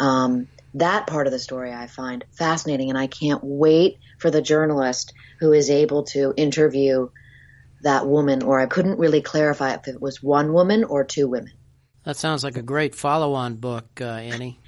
Um, 0.00 0.48
that 0.74 1.06
part 1.06 1.26
of 1.26 1.32
the 1.32 1.38
story 1.38 1.72
I 1.72 1.86
find 1.86 2.24
fascinating, 2.32 2.88
and 2.88 2.98
I 2.98 3.06
can't 3.06 3.40
wait 3.42 3.98
for 4.18 4.30
the 4.30 4.42
journalist 4.42 5.12
who 5.38 5.52
is 5.52 5.70
able 5.70 6.04
to 6.04 6.32
interview 6.36 7.08
that 7.82 8.06
woman, 8.06 8.42
or 8.42 8.60
I 8.60 8.66
couldn't 8.66 8.98
really 8.98 9.22
clarify 9.22 9.74
if 9.74 9.88
it 9.88 10.00
was 10.00 10.22
one 10.22 10.52
woman 10.52 10.84
or 10.84 11.04
two 11.04 11.28
women. 11.28 11.52
That 12.04 12.16
sounds 12.16 12.42
like 12.42 12.56
a 12.56 12.62
great 12.62 12.94
follow 12.94 13.34
on 13.34 13.56
book, 13.56 14.00
uh, 14.00 14.04
Annie. 14.04 14.60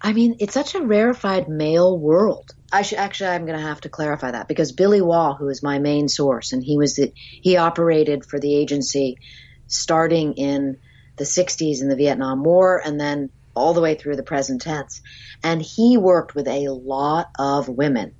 I 0.00 0.12
mean, 0.12 0.36
it's 0.40 0.54
such 0.54 0.74
a 0.74 0.82
rarefied 0.82 1.48
male 1.48 1.98
world. 1.98 2.50
I 2.72 2.82
should 2.82 2.98
actually, 2.98 3.30
I'm 3.30 3.44
going 3.44 3.58
to 3.58 3.66
have 3.66 3.82
to 3.82 3.88
clarify 3.88 4.30
that 4.30 4.48
because 4.48 4.72
Billy 4.72 5.02
Waugh, 5.02 5.34
who 5.34 5.48
is 5.48 5.62
my 5.62 5.78
main 5.78 6.08
source, 6.08 6.52
and 6.52 6.62
he 6.62 6.78
was 6.78 6.94
the, 6.94 7.12
he 7.14 7.56
operated 7.56 8.24
for 8.24 8.38
the 8.38 8.54
agency 8.54 9.18
starting 9.66 10.34
in 10.34 10.78
the 11.16 11.24
60s 11.24 11.82
in 11.82 11.88
the 11.88 11.96
Vietnam 11.96 12.42
War 12.42 12.80
and 12.82 12.98
then 12.98 13.30
all 13.54 13.74
the 13.74 13.80
way 13.82 13.94
through 13.94 14.16
the 14.16 14.22
present 14.22 14.62
tense. 14.62 15.02
And 15.42 15.60
he 15.60 15.98
worked 15.98 16.34
with 16.34 16.48
a 16.48 16.68
lot 16.68 17.28
of 17.38 17.68
women. 17.68 18.14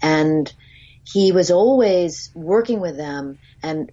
And 0.00 0.52
he 1.02 1.32
was 1.32 1.50
always 1.50 2.30
working 2.34 2.80
with 2.80 2.96
them 2.96 3.38
and 3.62 3.90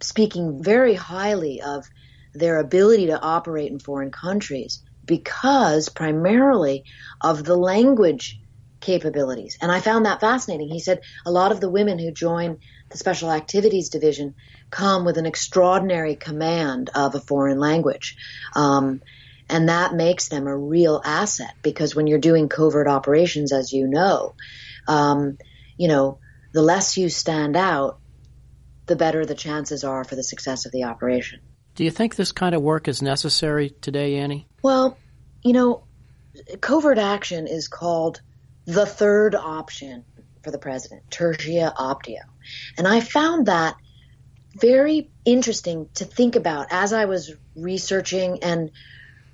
speaking 0.00 0.62
very 0.62 0.94
highly 0.94 1.62
of 1.62 1.84
their 2.32 2.58
ability 2.58 3.06
to 3.06 3.20
operate 3.20 3.72
in 3.72 3.80
foreign 3.80 4.10
countries 4.10 4.82
because 5.06 5.88
primarily 5.88 6.84
of 7.20 7.44
the 7.44 7.56
language 7.56 8.40
capabilities. 8.80 9.58
And 9.60 9.72
I 9.72 9.80
found 9.80 10.06
that 10.06 10.20
fascinating. 10.20 10.68
He 10.68 10.80
said 10.80 11.00
a 11.24 11.30
lot 11.30 11.52
of 11.52 11.60
the 11.60 11.70
women 11.70 11.98
who 11.98 12.12
join 12.12 12.58
the 12.90 12.98
Special 12.98 13.32
Activities 13.32 13.88
Division 13.88 14.34
come 14.70 15.04
with 15.04 15.18
an 15.18 15.26
extraordinary 15.26 16.14
command 16.14 16.90
of 16.94 17.14
a 17.14 17.20
foreign 17.20 17.58
language. 17.58 18.16
Um, 18.54 19.02
and 19.48 19.68
that 19.68 19.94
makes 19.94 20.28
them 20.28 20.46
a 20.46 20.56
real 20.56 21.00
asset 21.04 21.54
because 21.62 21.94
when 21.94 22.06
you're 22.06 22.18
doing 22.18 22.48
covert 22.48 22.88
operations, 22.88 23.52
as 23.52 23.72
you 23.72 23.86
know, 23.86 24.34
um, 24.88 25.38
you 25.76 25.88
know, 25.88 26.18
the 26.52 26.62
less 26.62 26.96
you 26.96 27.08
stand 27.08 27.56
out, 27.56 27.98
the 28.86 28.96
better 28.96 29.26
the 29.26 29.34
chances 29.34 29.84
are 29.84 30.04
for 30.04 30.16
the 30.16 30.22
success 30.22 30.66
of 30.66 30.72
the 30.72 30.84
operation. 30.84 31.40
Do 31.74 31.84
you 31.84 31.90
think 31.90 32.16
this 32.16 32.32
kind 32.32 32.54
of 32.54 32.62
work 32.62 32.88
is 32.88 33.02
necessary 33.02 33.70
today, 33.70 34.16
Annie? 34.16 34.48
Well, 34.66 34.98
you 35.44 35.52
know, 35.52 35.84
covert 36.60 36.98
action 36.98 37.46
is 37.46 37.68
called 37.68 38.20
the 38.64 38.84
third 38.84 39.36
option 39.36 40.04
for 40.42 40.50
the 40.50 40.58
president, 40.58 41.08
tertia 41.08 41.72
optio. 41.72 42.22
And 42.76 42.88
I 42.88 42.98
found 42.98 43.46
that 43.46 43.76
very 44.60 45.08
interesting 45.24 45.88
to 45.94 46.04
think 46.04 46.34
about 46.34 46.66
as 46.72 46.92
I 46.92 47.04
was 47.04 47.32
researching 47.54 48.42
and 48.42 48.72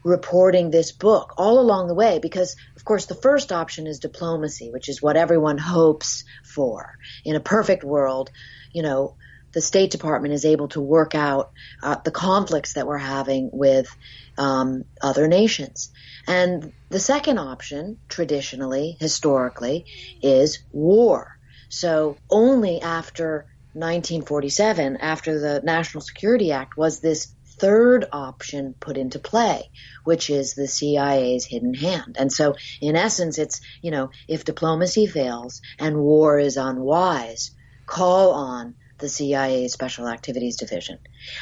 reporting 0.04 0.70
this 0.70 0.92
book 0.92 1.32
all 1.38 1.60
along 1.60 1.86
the 1.88 1.94
way 1.94 2.18
because 2.18 2.54
of 2.76 2.84
course 2.84 3.06
the 3.06 3.14
first 3.14 3.52
option 3.52 3.86
is 3.86 4.00
diplomacy 4.00 4.68
which 4.70 4.88
is 4.88 5.00
what 5.00 5.16
everyone 5.16 5.56
hopes 5.56 6.24
for 6.44 6.98
in 7.24 7.36
a 7.36 7.40
perfect 7.40 7.84
world 7.84 8.30
you 8.72 8.82
know 8.82 9.14
the 9.52 9.60
State 9.60 9.90
Department 9.90 10.34
is 10.34 10.44
able 10.44 10.68
to 10.68 10.80
work 10.80 11.14
out 11.14 11.52
uh, 11.82 11.96
the 11.96 12.10
conflicts 12.10 12.74
that 12.74 12.86
we're 12.86 12.98
having 12.98 13.50
with 13.52 13.94
um, 14.38 14.84
other 15.00 15.28
nations. 15.28 15.90
And 16.26 16.72
the 16.88 17.00
second 17.00 17.38
option, 17.38 17.98
traditionally, 18.08 18.96
historically, 18.98 19.86
is 20.22 20.60
war. 20.72 21.38
So 21.68 22.16
only 22.30 22.80
after 22.80 23.46
1947, 23.74 24.98
after 24.98 25.40
the 25.40 25.60
National 25.64 26.02
Security 26.02 26.52
Act, 26.52 26.76
was 26.76 27.00
this 27.00 27.34
third 27.58 28.06
option 28.12 28.74
put 28.78 28.96
into 28.96 29.18
play, 29.18 29.70
which 30.04 30.30
is 30.30 30.54
the 30.54 30.66
CIA's 30.66 31.44
hidden 31.44 31.74
hand. 31.74 32.16
And 32.18 32.32
so, 32.32 32.54
in 32.80 32.96
essence, 32.96 33.38
it's, 33.38 33.60
you 33.80 33.90
know, 33.90 34.10
if 34.28 34.44
diplomacy 34.44 35.06
fails 35.06 35.62
and 35.78 35.96
war 35.96 36.38
is 36.38 36.56
unwise, 36.56 37.52
call 37.86 38.32
on 38.32 38.74
the 39.02 39.08
CIA 39.10 39.68
Special 39.68 40.08
Activities 40.08 40.56
Division. 40.56 40.98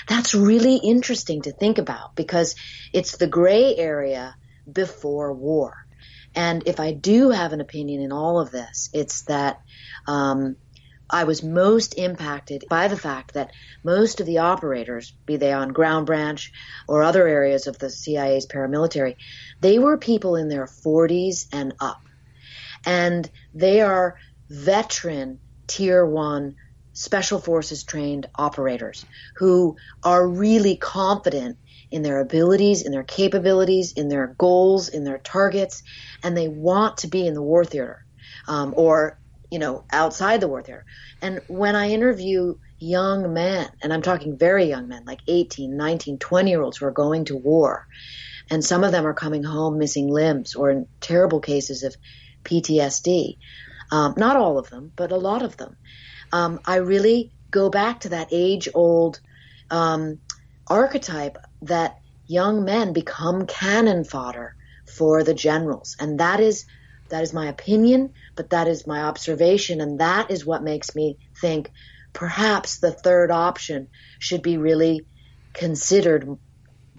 That's 0.09 0.35
really 0.35 0.77
interesting 0.77 1.43
to 1.43 1.53
think 1.53 1.79
about 1.79 2.17
because 2.17 2.57
it's 2.93 3.17
the 3.17 3.29
gray 3.29 3.77
area 3.77 4.35
before 4.71 5.33
war. 5.33 5.87
And 6.35 6.65
if 6.67 6.81
I 6.81 6.93
do 6.93 7.31
have 7.31 7.53
an 7.53 7.61
opinion 7.61 8.03
in 8.03 8.13
all 8.13 8.41
of 8.41 8.51
this, 8.51 8.91
it's 8.93 9.23
that 9.23 9.61
um, 10.09 10.57
I 11.09 11.25
was 11.25 11.43
most 11.43 11.99
impacted 11.99 12.65
by 12.69 12.89
the 12.89 12.97
fact 12.97 13.35
that 13.35 13.51
most 13.83 14.21
of 14.21 14.27
the 14.27 14.39
operators, 14.39 15.13
be 15.27 15.37
they 15.37 15.53
on 15.53 15.71
ground 15.71 16.07
branch 16.07 16.53
or 16.89 17.03
other 17.03 17.27
areas 17.27 17.67
of 17.67 17.79
the 17.79 17.91
CIA's 17.91 18.47
paramilitary, 18.47 19.17
they 19.61 19.79
were 19.79 19.99
people 19.99 20.37
in 20.37 20.49
their 20.49 20.67
40s 20.67 21.47
and 21.53 21.75
up. 21.81 22.01
And 22.87 23.29
they 23.53 23.81
are 23.81 24.17
veteran 24.49 25.41
tier 25.67 26.07
one 26.07 26.57
special 27.01 27.39
forces 27.39 27.83
trained 27.83 28.29
operators 28.35 29.07
who 29.37 29.75
are 30.05 30.29
really 30.29 30.77
confident 30.77 31.57
in 31.91 32.03
their 32.03 32.21
abilities, 32.21 32.83
in 32.83 32.93
their 32.93 33.03
capabilities, 33.03 33.93
in 33.93 34.11
their 34.11 34.27
goals, 34.39 34.91
in 34.91 35.03
their 35.03 35.17
targets, 35.17 35.83
and 36.23 36.37
they 36.37 36.47
want 36.47 36.99
to 36.99 37.09
be 37.09 37.27
in 37.27 37.33
the 37.33 37.41
war 37.43 37.65
theater 37.65 38.05
um, 38.47 38.75
or, 38.77 39.19
you 39.51 39.59
know, 39.59 39.83
outside 39.91 40.43
the 40.43 40.49
war 40.49 40.63
theater. 40.63 40.85
And 41.23 41.41
when 41.49 41.75
I 41.75 41.89
interview 41.89 42.57
young 42.79 43.33
men, 43.33 43.71
and 43.83 43.95
I'm 43.95 44.03
talking 44.03 44.37
very 44.37 44.67
young 44.67 44.87
men, 44.87 45.07
like 45.07 45.21
18, 45.27 45.75
19, 45.75 46.19
20 46.19 46.51
year 46.51 46.61
olds 46.61 46.77
who 46.77 46.87
are 46.87 46.93
going 46.93 47.25
to 47.27 47.37
war, 47.37 47.87
and 48.51 48.63
some 48.63 48.85
of 48.85 48.93
them 48.93 49.07
are 49.07 49.15
coming 49.15 49.43
home 49.43 49.79
missing 49.79 50.09
limbs 50.09 50.55
or 50.55 50.71
in 50.71 50.87
terrible 51.01 51.41
cases 51.41 51.83
of 51.83 51.97
PTSD. 52.45 53.39
Um, 53.91 54.15
not 54.19 54.37
all 54.37 54.59
of 54.59 54.69
them, 54.69 54.93
but 54.95 55.13
a 55.13 55.17
lot 55.17 55.43
of 55.43 55.57
them 55.57 55.77
um, 56.33 56.61
I 56.65 56.77
really 56.77 57.33
go 57.51 57.71
back 57.71 58.01
to 58.01 58.11
that 58.11 58.29
age 58.31 58.69
old 58.75 59.21
um, 59.71 60.19
archetype 60.67 61.39
that 61.63 61.99
young 62.27 62.65
men 62.65 62.93
become 62.93 63.47
cannon 63.47 64.05
fodder 64.05 64.55
for 64.87 65.25
the 65.25 65.35
generals. 65.35 65.97
And 65.99 66.21
that 66.21 66.41
is, 66.41 66.65
that 67.09 67.23
is 67.23 67.33
my 67.33 67.49
opinion, 67.49 68.13
but 68.37 68.51
that 68.51 68.69
is 68.69 68.87
my 68.87 69.03
observation. 69.03 69.81
And 69.81 70.01
that 70.01 70.31
is 70.31 70.47
what 70.47 70.63
makes 70.63 70.95
me 70.95 71.19
think 71.41 71.71
perhaps 72.13 72.79
the 72.79 72.93
third 72.93 73.31
option 73.31 73.89
should 74.19 74.43
be 74.43 74.59
really 74.59 75.07
considered 75.53 76.39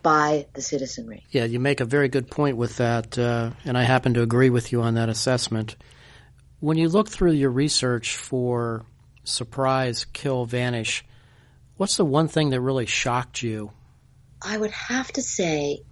by 0.02 0.48
the 0.54 0.62
citizenry. 0.62 1.24
Yeah, 1.30 1.46
you 1.46 1.60
make 1.60 1.80
a 1.80 1.86
very 1.86 2.10
good 2.10 2.30
point 2.30 2.58
with 2.58 2.78
that, 2.78 3.18
uh, 3.18 3.52
and 3.66 3.78
I 3.78 3.84
happen 3.84 4.14
to 4.16 4.22
agree 4.22 4.50
with 4.50 4.72
you 4.72 4.82
on 4.82 4.96
that 4.96 5.10
assessment. 5.10 5.76
When 6.60 6.78
you 6.78 6.90
look 6.90 7.08
through 7.08 7.34
your 7.34 7.52
research 7.52 8.18
for 8.18 8.86
surprise, 9.24 10.06
kill, 10.14 10.46
vanish. 10.46 11.06
What's 11.78 11.98
the 11.98 12.06
one 12.06 12.28
thing 12.28 12.50
that 12.52 12.62
really 12.62 12.86
shocked 12.86 13.42
you? 13.42 13.72
I 14.42 14.58
would 14.58 14.72
have 14.72 15.12
to 15.14 15.22
say, 15.22 15.84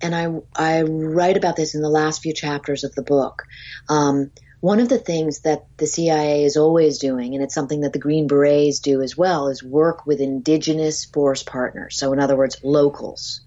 and 0.00 0.14
I, 0.14 0.28
I 0.54 0.82
write 0.82 1.36
about 1.36 1.56
this 1.56 1.74
in 1.74 1.82
the 1.82 1.88
last 1.88 2.22
few 2.22 2.32
chapters 2.32 2.84
of 2.84 2.94
the 2.94 3.02
book. 3.02 3.44
Um, 3.88 4.30
one 4.60 4.78
of 4.78 4.88
the 4.88 4.98
things 4.98 5.40
that 5.40 5.66
the 5.76 5.88
CIA 5.88 6.44
is 6.44 6.56
always 6.56 6.98
doing, 6.98 7.34
and 7.34 7.42
it's 7.42 7.54
something 7.54 7.80
that 7.80 7.92
the 7.92 7.98
Green 7.98 8.28
Berets 8.28 8.78
do 8.78 9.02
as 9.02 9.16
well, 9.16 9.48
is 9.48 9.60
work 9.60 10.06
with 10.06 10.20
indigenous 10.20 11.04
force 11.04 11.42
partners. 11.42 11.96
So, 11.96 12.12
in 12.12 12.20
other 12.20 12.36
words, 12.36 12.58
locals. 12.62 13.40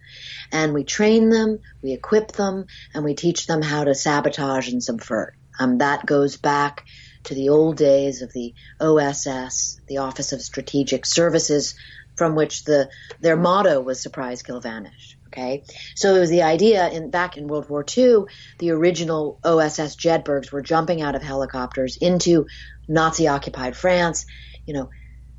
And 0.51 0.73
we 0.73 0.83
train 0.83 1.29
them, 1.29 1.59
we 1.81 1.93
equip 1.93 2.33
them, 2.33 2.65
and 2.93 3.05
we 3.05 3.15
teach 3.15 3.47
them 3.47 3.61
how 3.61 3.85
to 3.85 3.95
sabotage 3.95 4.69
and 4.69 4.83
subvert. 4.83 5.35
Um, 5.57 5.77
that 5.77 6.05
goes 6.05 6.35
back 6.35 6.85
to 7.25 7.35
the 7.35 7.49
old 7.49 7.77
days 7.77 8.21
of 8.21 8.33
the 8.33 8.53
OSS, 8.79 9.79
the 9.87 9.97
Office 9.97 10.31
of 10.31 10.41
Strategic 10.41 11.05
Services, 11.05 11.75
from 12.15 12.35
which 12.35 12.63
the 12.63 12.89
their 13.19 13.35
motto 13.35 13.81
was 13.81 14.01
"Surprise, 14.01 14.41
Kill, 14.41 14.61
Vanish." 14.61 15.17
Okay, 15.27 15.63
so 15.95 16.15
it 16.15 16.19
was 16.19 16.29
the 16.29 16.43
idea 16.43 16.87
in 16.89 17.09
back 17.09 17.35
in 17.35 17.47
World 17.47 17.69
War 17.69 17.85
II, 17.97 18.23
the 18.59 18.71
original 18.71 19.37
OSS 19.43 19.97
Jedburghs 19.97 20.51
were 20.51 20.61
jumping 20.61 21.01
out 21.01 21.15
of 21.15 21.21
helicopters 21.21 21.97
into 21.97 22.45
Nazi-occupied 22.87 23.75
France, 23.75 24.25
you 24.65 24.73
know, 24.73 24.89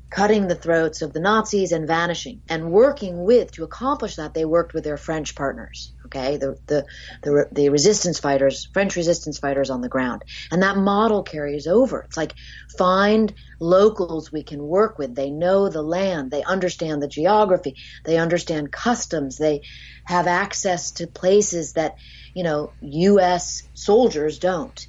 cutting 0.09 0.47
the 0.47 0.55
throats 0.55 1.01
of 1.01 1.11
the 1.11 1.19
Nazis 1.19 1.71
and 1.73 1.85
vanishing. 1.85 2.41
And 2.47 2.71
working 2.71 3.23
with, 3.23 3.51
to 3.53 3.63
accomplish 3.65 4.15
that, 4.15 4.33
they 4.33 4.45
worked 4.45 4.73
with 4.73 4.85
their 4.85 4.95
French 4.95 5.35
partners, 5.35 5.91
okay? 6.05 6.37
The, 6.37 6.57
the, 6.65 6.85
the, 7.23 7.47
the 7.51 7.69
resistance 7.69 8.17
fighters, 8.17 8.69
French 8.71 8.95
resistance 8.95 9.37
fighters 9.37 9.69
on 9.69 9.81
the 9.81 9.89
ground. 9.89 10.23
And 10.49 10.63
that 10.63 10.77
model 10.77 11.23
carries 11.23 11.67
over. 11.67 12.01
It's 12.01 12.15
like 12.15 12.33
find 12.77 13.33
locals 13.59 14.31
we 14.31 14.43
can 14.43 14.63
work 14.63 14.97
with. 14.97 15.13
They 15.13 15.29
know 15.29 15.67
the 15.67 15.81
land. 15.81 16.31
They 16.31 16.43
understand 16.43 17.01
the 17.01 17.09
geography. 17.09 17.75
They 18.05 18.17
understand 18.17 18.71
customs. 18.71 19.37
They 19.37 19.63
have 20.05 20.27
access 20.27 20.91
to 20.91 21.07
places 21.07 21.73
that, 21.73 21.97
you 22.33 22.43
know, 22.43 22.71
U.S. 22.79 23.63
soldiers 23.73 24.39
don't. 24.39 24.87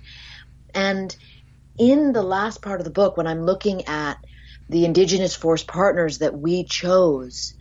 And 0.75 1.15
in 1.77 2.13
the 2.13 2.23
last 2.23 2.63
part 2.63 2.81
of 2.81 2.85
the 2.85 2.93
book, 2.93 3.17
when 3.17 3.27
I'm 3.27 3.45
looking 3.45 3.87
at 3.87 4.19
the 4.69 4.85
indigenous 4.85 5.35
force 5.35 5.63
partners 5.63 6.19
that 6.19 6.39
we 6.39 6.65
chose 6.65 7.55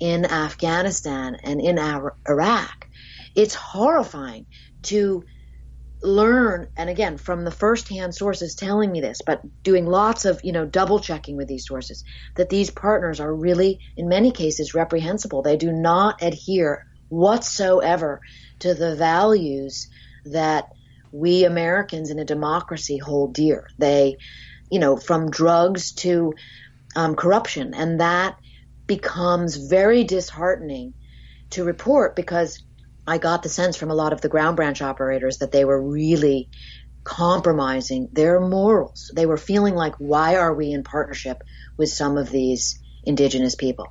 in 0.00 0.24
Afghanistan 0.24 1.36
and 1.42 1.60
in 1.60 1.78
Iraq, 1.78 2.88
it's 3.34 3.54
horrifying 3.54 4.46
to 4.82 5.24
learn 6.02 6.68
and 6.76 6.90
again 6.90 7.16
from 7.16 7.44
the 7.44 7.50
first-hand 7.50 8.14
sources 8.14 8.54
telling 8.54 8.92
me 8.92 9.00
this 9.00 9.22
but 9.24 9.40
doing 9.62 9.86
lots 9.86 10.26
of 10.26 10.38
you 10.44 10.52
know 10.52 10.66
double 10.66 11.00
checking 11.00 11.34
with 11.34 11.48
these 11.48 11.66
sources 11.66 12.04
that 12.36 12.50
these 12.50 12.68
partners 12.68 13.20
are 13.20 13.34
really 13.34 13.80
in 13.96 14.06
many 14.06 14.30
cases 14.30 14.74
reprehensible. 14.74 15.40
They 15.40 15.56
do 15.56 15.72
not 15.72 16.22
adhere 16.22 16.84
whatsoever 17.08 18.20
to 18.58 18.74
the 18.74 18.96
values 18.96 19.88
that 20.26 20.68
we 21.12 21.44
Americans 21.44 22.10
in 22.10 22.18
a 22.18 22.24
democracy 22.24 22.98
hold 22.98 23.34
dear. 23.34 23.68
They 23.78 24.16
you 24.74 24.80
know, 24.80 24.96
from 24.96 25.30
drugs 25.30 25.92
to 25.92 26.34
um, 26.96 27.14
corruption. 27.14 27.74
And 27.74 28.00
that 28.00 28.36
becomes 28.88 29.56
very 29.56 30.02
disheartening 30.02 30.94
to 31.50 31.62
report 31.62 32.16
because 32.16 32.60
I 33.06 33.18
got 33.18 33.44
the 33.44 33.48
sense 33.48 33.76
from 33.76 33.92
a 33.92 33.94
lot 33.94 34.12
of 34.12 34.20
the 34.20 34.28
ground 34.28 34.56
branch 34.56 34.82
operators 34.82 35.38
that 35.38 35.52
they 35.52 35.64
were 35.64 35.80
really 35.80 36.50
compromising 37.04 38.08
their 38.10 38.40
morals. 38.40 39.12
They 39.14 39.26
were 39.26 39.36
feeling 39.36 39.76
like, 39.76 39.94
why 39.98 40.34
are 40.38 40.52
we 40.52 40.72
in 40.72 40.82
partnership 40.82 41.44
with 41.76 41.90
some 41.90 42.16
of 42.16 42.28
these 42.28 42.80
indigenous 43.04 43.54
people? 43.54 43.86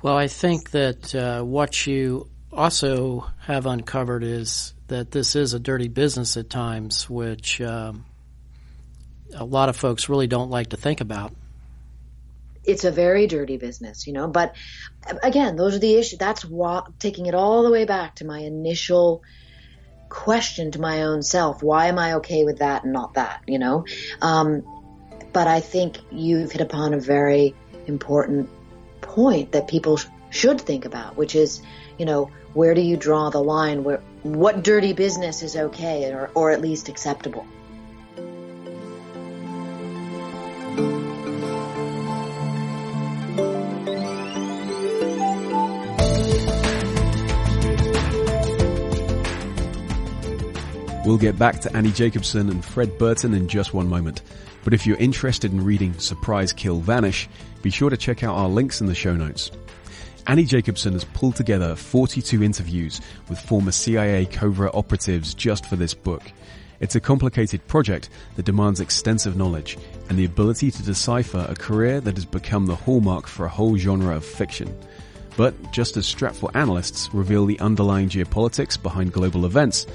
Well, 0.00 0.16
I 0.16 0.28
think 0.28 0.70
that 0.70 1.14
uh, 1.14 1.42
what 1.42 1.86
you 1.86 2.30
also 2.50 3.30
have 3.40 3.66
uncovered 3.66 4.24
is 4.24 4.72
that 4.86 5.10
this 5.10 5.36
is 5.36 5.52
a 5.52 5.60
dirty 5.60 5.88
business 5.88 6.38
at 6.38 6.48
times, 6.48 7.10
which 7.10 7.60
um, 7.60 8.06
a 9.34 9.44
lot 9.44 9.68
of 9.68 9.76
folks 9.76 10.08
really 10.08 10.26
don't 10.26 10.50
like 10.50 10.70
to 10.70 10.76
think 10.76 11.00
about. 11.00 11.32
It's 12.64 12.84
a 12.84 12.90
very 12.90 13.26
dirty 13.26 13.56
business, 13.56 14.06
you 14.06 14.12
know. 14.12 14.26
But 14.26 14.54
again, 15.22 15.56
those 15.56 15.74
are 15.74 15.78
the 15.78 15.94
issues. 15.94 16.18
That's 16.18 16.44
what 16.44 16.98
taking 16.98 17.26
it 17.26 17.34
all 17.34 17.62
the 17.62 17.70
way 17.70 17.84
back 17.84 18.16
to 18.16 18.26
my 18.26 18.38
initial 18.40 19.22
question 20.08 20.70
to 20.72 20.80
my 20.80 21.02
own 21.02 21.22
self: 21.22 21.62
Why 21.62 21.86
am 21.88 21.98
I 21.98 22.14
okay 22.14 22.44
with 22.44 22.58
that 22.58 22.84
and 22.84 22.92
not 22.92 23.14
that? 23.14 23.42
You 23.46 23.58
know. 23.58 23.84
Um, 24.22 24.62
but 25.32 25.46
I 25.46 25.60
think 25.60 25.98
you've 26.10 26.52
hit 26.52 26.60
upon 26.62 26.94
a 26.94 26.98
very 26.98 27.54
important 27.86 28.48
point 29.02 29.52
that 29.52 29.68
people 29.68 29.96
sh- 29.96 30.06
should 30.30 30.60
think 30.60 30.84
about, 30.84 31.16
which 31.16 31.34
is, 31.34 31.60
you 31.98 32.06
know, 32.06 32.30
where 32.54 32.72
do 32.72 32.80
you 32.80 32.96
draw 32.96 33.30
the 33.30 33.42
line? 33.42 33.84
Where 33.84 34.00
what 34.22 34.62
dirty 34.62 34.92
business 34.92 35.42
is 35.42 35.56
okay 35.56 36.10
or, 36.12 36.30
or 36.34 36.50
at 36.50 36.60
least 36.60 36.88
acceptable? 36.88 37.46
We'll 51.04 51.18
get 51.18 51.38
back 51.38 51.60
to 51.60 51.76
Annie 51.76 51.92
Jacobsen 51.92 52.48
and 52.48 52.64
Fred 52.64 52.96
Burton 52.96 53.34
in 53.34 53.46
just 53.46 53.74
one 53.74 53.90
moment. 53.90 54.22
But 54.64 54.72
if 54.72 54.86
you're 54.86 54.96
interested 54.96 55.52
in 55.52 55.62
reading 55.62 55.92
Surprise 55.98 56.50
Kill 56.50 56.80
Vanish, 56.80 57.28
be 57.60 57.68
sure 57.68 57.90
to 57.90 57.96
check 57.98 58.24
out 58.24 58.34
our 58.34 58.48
links 58.48 58.80
in 58.80 58.86
the 58.86 58.94
show 58.94 59.14
notes. 59.14 59.50
Annie 60.26 60.46
Jacobsen 60.46 60.94
has 60.94 61.04
pulled 61.04 61.36
together 61.36 61.76
42 61.76 62.42
interviews 62.42 63.02
with 63.28 63.38
former 63.38 63.70
CIA 63.70 64.24
covert 64.24 64.74
operatives 64.74 65.34
just 65.34 65.66
for 65.66 65.76
this 65.76 65.92
book. 65.92 66.22
It's 66.80 66.96
a 66.96 67.00
complicated 67.00 67.66
project 67.66 68.08
that 68.36 68.46
demands 68.46 68.80
extensive 68.80 69.36
knowledge 69.36 69.76
and 70.08 70.18
the 70.18 70.24
ability 70.24 70.70
to 70.70 70.82
decipher 70.82 71.46
a 71.50 71.54
career 71.54 72.00
that 72.00 72.16
has 72.16 72.24
become 72.24 72.64
the 72.64 72.76
hallmark 72.76 73.26
for 73.26 73.44
a 73.44 73.50
whole 73.50 73.76
genre 73.76 74.16
of 74.16 74.24
fiction. 74.24 74.74
But 75.36 75.72
just 75.72 75.98
as 75.98 76.06
Stratfor 76.06 76.50
analysts 76.54 77.12
reveal 77.12 77.44
the 77.44 77.60
underlying 77.60 78.08
geopolitics 78.08 78.80
behind 78.80 79.12
global 79.12 79.44
events, 79.44 79.86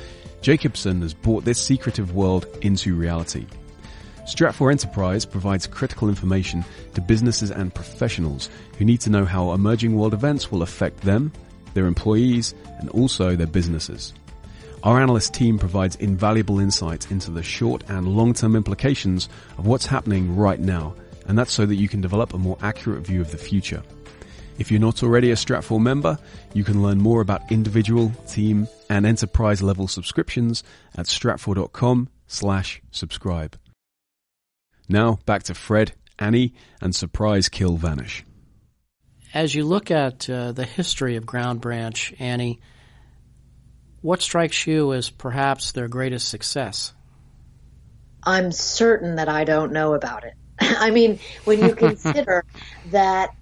Jacobsen 0.41 1.01
has 1.01 1.13
brought 1.13 1.45
this 1.45 1.61
secretive 1.61 2.13
world 2.13 2.47
into 2.61 2.95
reality. 2.95 3.45
Stratfor 4.25 4.71
Enterprise 4.71 5.25
provides 5.25 5.65
critical 5.65 6.07
information 6.07 6.63
to 6.93 7.01
businesses 7.01 7.51
and 7.51 7.73
professionals 7.73 8.49
who 8.77 8.85
need 8.85 9.01
to 9.01 9.09
know 9.09 9.25
how 9.25 9.53
emerging 9.53 9.95
world 9.95 10.13
events 10.13 10.51
will 10.51 10.61
affect 10.61 11.01
them, 11.01 11.31
their 11.73 11.87
employees, 11.87 12.53
and 12.79 12.89
also 12.89 13.35
their 13.35 13.47
businesses. 13.47 14.13
Our 14.83 15.01
analyst 15.01 15.33
team 15.33 15.59
provides 15.59 15.95
invaluable 15.97 16.59
insight 16.59 17.11
into 17.11 17.31
the 17.31 17.43
short 17.43 17.83
and 17.89 18.07
long-term 18.07 18.55
implications 18.55 19.27
of 19.57 19.65
what's 19.65 19.85
happening 19.85 20.35
right 20.37 20.59
now, 20.59 20.95
and 21.27 21.37
that's 21.37 21.51
so 21.51 21.65
that 21.65 21.75
you 21.75 21.89
can 21.89 21.99
develop 21.99 22.33
a 22.33 22.37
more 22.37 22.57
accurate 22.61 23.05
view 23.05 23.19
of 23.19 23.31
the 23.31 23.37
future. 23.37 23.83
If 24.59 24.69
you're 24.71 24.81
not 24.81 25.01
already 25.03 25.31
a 25.31 25.35
Stratfor 25.35 25.81
member, 25.81 26.19
you 26.53 26.65
can 26.65 26.83
learn 26.83 26.97
more 26.99 27.21
about 27.21 27.49
individual, 27.49 28.11
team, 28.27 28.67
and 28.89 29.05
enterprise 29.05 29.61
level 29.61 29.87
subscriptions 29.87 30.63
at 30.95 31.05
stratfor.com 31.05 32.09
slash 32.27 32.81
subscribe. 32.91 33.57
Now 34.89 35.19
back 35.25 35.43
to 35.43 35.53
Fred, 35.53 35.93
Annie, 36.19 36.53
and 36.81 36.93
Surprise 36.93 37.47
Kill 37.47 37.77
Vanish. 37.77 38.25
As 39.33 39.55
you 39.55 39.63
look 39.63 39.91
at 39.91 40.29
uh, 40.29 40.51
the 40.51 40.65
history 40.65 41.15
of 41.15 41.25
Ground 41.25 41.61
Branch, 41.61 42.13
Annie, 42.19 42.59
what 44.01 44.21
strikes 44.21 44.67
you 44.67 44.91
as 44.91 45.09
perhaps 45.09 45.71
their 45.71 45.87
greatest 45.87 46.27
success? 46.27 46.93
I'm 48.23 48.51
certain 48.51 49.15
that 49.15 49.29
I 49.29 49.45
don't 49.45 49.71
know 49.71 49.93
about 49.93 50.25
it. 50.25 50.33
I 50.59 50.89
mean, 50.91 51.19
when 51.45 51.63
you 51.63 51.75
consider 51.77 52.43
that 52.91 53.35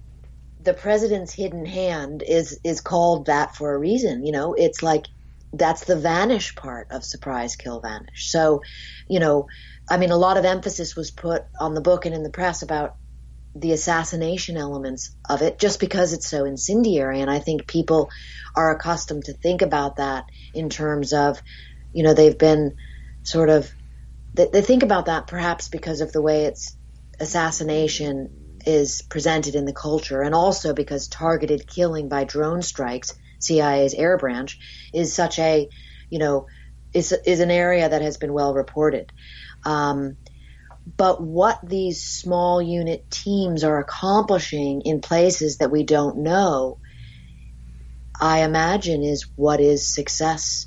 the 0.60 0.74
president's 0.74 1.32
hidden 1.32 1.64
hand 1.64 2.22
is 2.26 2.58
is 2.64 2.80
called 2.80 3.26
that 3.26 3.54
for 3.56 3.74
a 3.74 3.78
reason. 3.78 4.24
You 4.24 4.32
know, 4.32 4.54
it's 4.54 4.82
like 4.82 5.06
that's 5.52 5.84
the 5.84 5.96
vanish 5.96 6.54
part 6.54 6.88
of 6.90 7.04
surprise 7.04 7.56
kill 7.56 7.80
vanish. 7.80 8.30
So, 8.30 8.62
you 9.08 9.20
know, 9.20 9.46
I 9.88 9.96
mean, 9.96 10.10
a 10.10 10.16
lot 10.16 10.36
of 10.36 10.44
emphasis 10.44 10.94
was 10.94 11.10
put 11.10 11.44
on 11.58 11.74
the 11.74 11.80
book 11.80 12.06
and 12.06 12.14
in 12.14 12.22
the 12.22 12.30
press 12.30 12.62
about 12.62 12.96
the 13.54 13.72
assassination 13.72 14.56
elements 14.56 15.16
of 15.28 15.42
it 15.42 15.58
just 15.58 15.80
because 15.80 16.12
it's 16.12 16.28
so 16.28 16.44
incendiary. 16.44 17.20
And 17.20 17.30
I 17.30 17.38
think 17.38 17.66
people 17.66 18.10
are 18.54 18.74
accustomed 18.74 19.24
to 19.24 19.32
think 19.32 19.62
about 19.62 19.96
that 19.96 20.26
in 20.52 20.68
terms 20.68 21.12
of, 21.12 21.40
you 21.92 22.02
know, 22.02 22.14
they've 22.14 22.38
been 22.38 22.76
sort 23.22 23.48
of, 23.48 23.70
they, 24.34 24.48
they 24.52 24.62
think 24.62 24.82
about 24.82 25.06
that 25.06 25.26
perhaps 25.26 25.68
because 25.68 26.02
of 26.02 26.12
the 26.12 26.22
way 26.22 26.44
it's 26.44 26.76
assassination 27.18 28.47
is 28.66 29.02
presented 29.02 29.54
in 29.54 29.64
the 29.64 29.72
culture, 29.72 30.22
and 30.22 30.34
also 30.34 30.74
because 30.74 31.08
targeted 31.08 31.66
killing 31.66 32.08
by 32.08 32.24
drone 32.24 32.62
strikes, 32.62 33.14
CIA's 33.40 33.94
air 33.94 34.18
branch, 34.18 34.58
is 34.92 35.12
such 35.12 35.38
a, 35.38 35.68
you 36.10 36.18
know, 36.18 36.46
is 36.92 37.12
is 37.26 37.40
an 37.40 37.50
area 37.50 37.88
that 37.88 38.02
has 38.02 38.16
been 38.16 38.32
well 38.32 38.54
reported. 38.54 39.12
Um, 39.64 40.16
but 40.96 41.22
what 41.22 41.58
these 41.62 42.02
small 42.02 42.62
unit 42.62 43.10
teams 43.10 43.64
are 43.64 43.78
accomplishing 43.78 44.82
in 44.82 45.00
places 45.00 45.58
that 45.58 45.70
we 45.70 45.82
don't 45.82 46.18
know, 46.18 46.78
I 48.18 48.40
imagine 48.40 49.02
is 49.02 49.26
what 49.34 49.60
is 49.60 49.92
success 49.94 50.66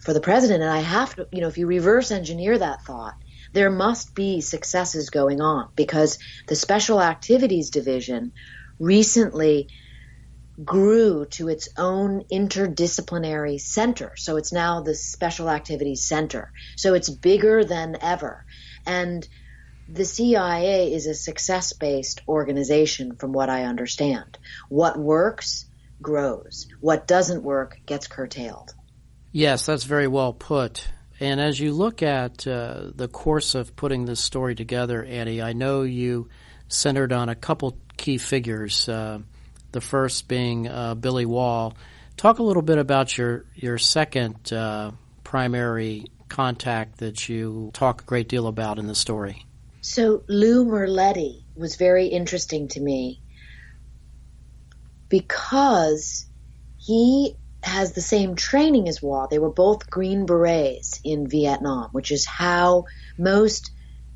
for 0.00 0.12
the 0.12 0.20
president. 0.20 0.62
And 0.62 0.70
I 0.70 0.80
have 0.80 1.14
to, 1.16 1.26
you 1.32 1.40
know, 1.40 1.48
if 1.48 1.56
you 1.56 1.66
reverse 1.66 2.10
engineer 2.10 2.58
that 2.58 2.82
thought, 2.82 3.14
there 3.54 3.70
must 3.70 4.14
be 4.14 4.40
successes 4.40 5.10
going 5.10 5.40
on 5.40 5.68
because 5.76 6.18
the 6.48 6.56
Special 6.56 7.00
Activities 7.00 7.70
Division 7.70 8.32
recently 8.80 9.68
grew 10.62 11.24
to 11.26 11.48
its 11.48 11.68
own 11.78 12.24
interdisciplinary 12.32 13.60
center. 13.60 14.12
So 14.16 14.36
it's 14.36 14.52
now 14.52 14.82
the 14.82 14.94
Special 14.94 15.48
Activities 15.48 16.04
Center. 16.04 16.52
So 16.76 16.94
it's 16.94 17.08
bigger 17.08 17.64
than 17.64 17.96
ever. 18.00 18.44
And 18.86 19.26
the 19.88 20.04
CIA 20.04 20.92
is 20.92 21.06
a 21.06 21.14
success 21.14 21.72
based 21.72 22.22
organization 22.26 23.16
from 23.16 23.32
what 23.32 23.50
I 23.50 23.64
understand. 23.64 24.36
What 24.68 24.98
works 24.98 25.66
grows. 26.02 26.66
What 26.80 27.06
doesn't 27.06 27.44
work 27.44 27.78
gets 27.86 28.08
curtailed. 28.08 28.74
Yes, 29.30 29.66
that's 29.66 29.84
very 29.84 30.08
well 30.08 30.32
put. 30.32 30.88
And 31.20 31.40
as 31.40 31.60
you 31.60 31.72
look 31.72 32.02
at 32.02 32.46
uh, 32.46 32.90
the 32.94 33.08
course 33.08 33.54
of 33.54 33.76
putting 33.76 34.04
this 34.04 34.20
story 34.20 34.54
together, 34.54 35.04
Annie, 35.04 35.40
I 35.40 35.52
know 35.52 35.82
you 35.82 36.28
centered 36.68 37.12
on 37.12 37.28
a 37.28 37.34
couple 37.34 37.78
key 37.96 38.18
figures. 38.18 38.88
Uh, 38.88 39.20
the 39.74 39.80
first 39.80 40.28
being 40.28 40.68
uh, 40.68 40.94
Billy 40.94 41.26
Waugh. 41.26 41.72
Talk 42.16 42.38
a 42.38 42.42
little 42.42 42.62
bit 42.62 42.78
about 42.78 43.18
your 43.18 43.44
your 43.54 43.76
second 43.76 44.52
uh, 44.52 44.92
primary 45.24 46.06
contact 46.28 46.98
that 46.98 47.28
you 47.28 47.70
talk 47.74 48.02
a 48.02 48.04
great 48.04 48.28
deal 48.28 48.46
about 48.46 48.78
in 48.78 48.86
the 48.86 48.94
story. 48.94 49.44
So 49.82 50.22
Lou 50.28 50.64
Merletti 50.64 51.42
was 51.56 51.74
very 51.76 52.06
interesting 52.06 52.68
to 52.68 52.80
me 52.80 53.20
because 55.08 56.24
he 56.78 57.36
has 57.64 57.92
the 57.92 58.00
same 58.00 58.36
training 58.36 58.88
as 58.88 59.02
Waugh. 59.02 59.26
They 59.26 59.38
were 59.38 59.52
both 59.52 59.90
Green 59.90 60.26
Berets 60.26 61.00
in 61.04 61.28
Vietnam, 61.28 61.88
which 61.92 62.10
is 62.12 62.26
how 62.26 62.84
most 63.18 63.70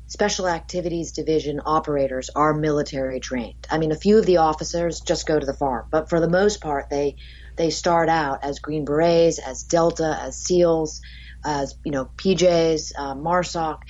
Special 0.07 0.47
Activities 0.47 1.11
Division 1.11 1.61
operators 1.63 2.31
are 2.35 2.53
military 2.53 3.19
trained. 3.19 3.67
I 3.69 3.77
mean, 3.77 3.91
a 3.91 3.95
few 3.95 4.17
of 4.17 4.25
the 4.25 4.37
officers 4.37 5.01
just 5.01 5.27
go 5.27 5.39
to 5.39 5.45
the 5.45 5.53
farm, 5.53 5.85
but 5.91 6.09
for 6.09 6.19
the 6.19 6.29
most 6.29 6.61
part, 6.61 6.89
they 6.89 7.17
they 7.57 7.69
start 7.69 8.09
out 8.09 8.43
as 8.43 8.59
Green 8.59 8.85
Berets, 8.85 9.37
as 9.37 9.63
Delta, 9.63 10.17
as 10.19 10.37
SEALs, 10.37 11.01
as 11.45 11.75
you 11.83 11.91
know 11.91 12.09
PJs, 12.17 12.93
uh, 12.97 13.15
MARSOC. 13.15 13.81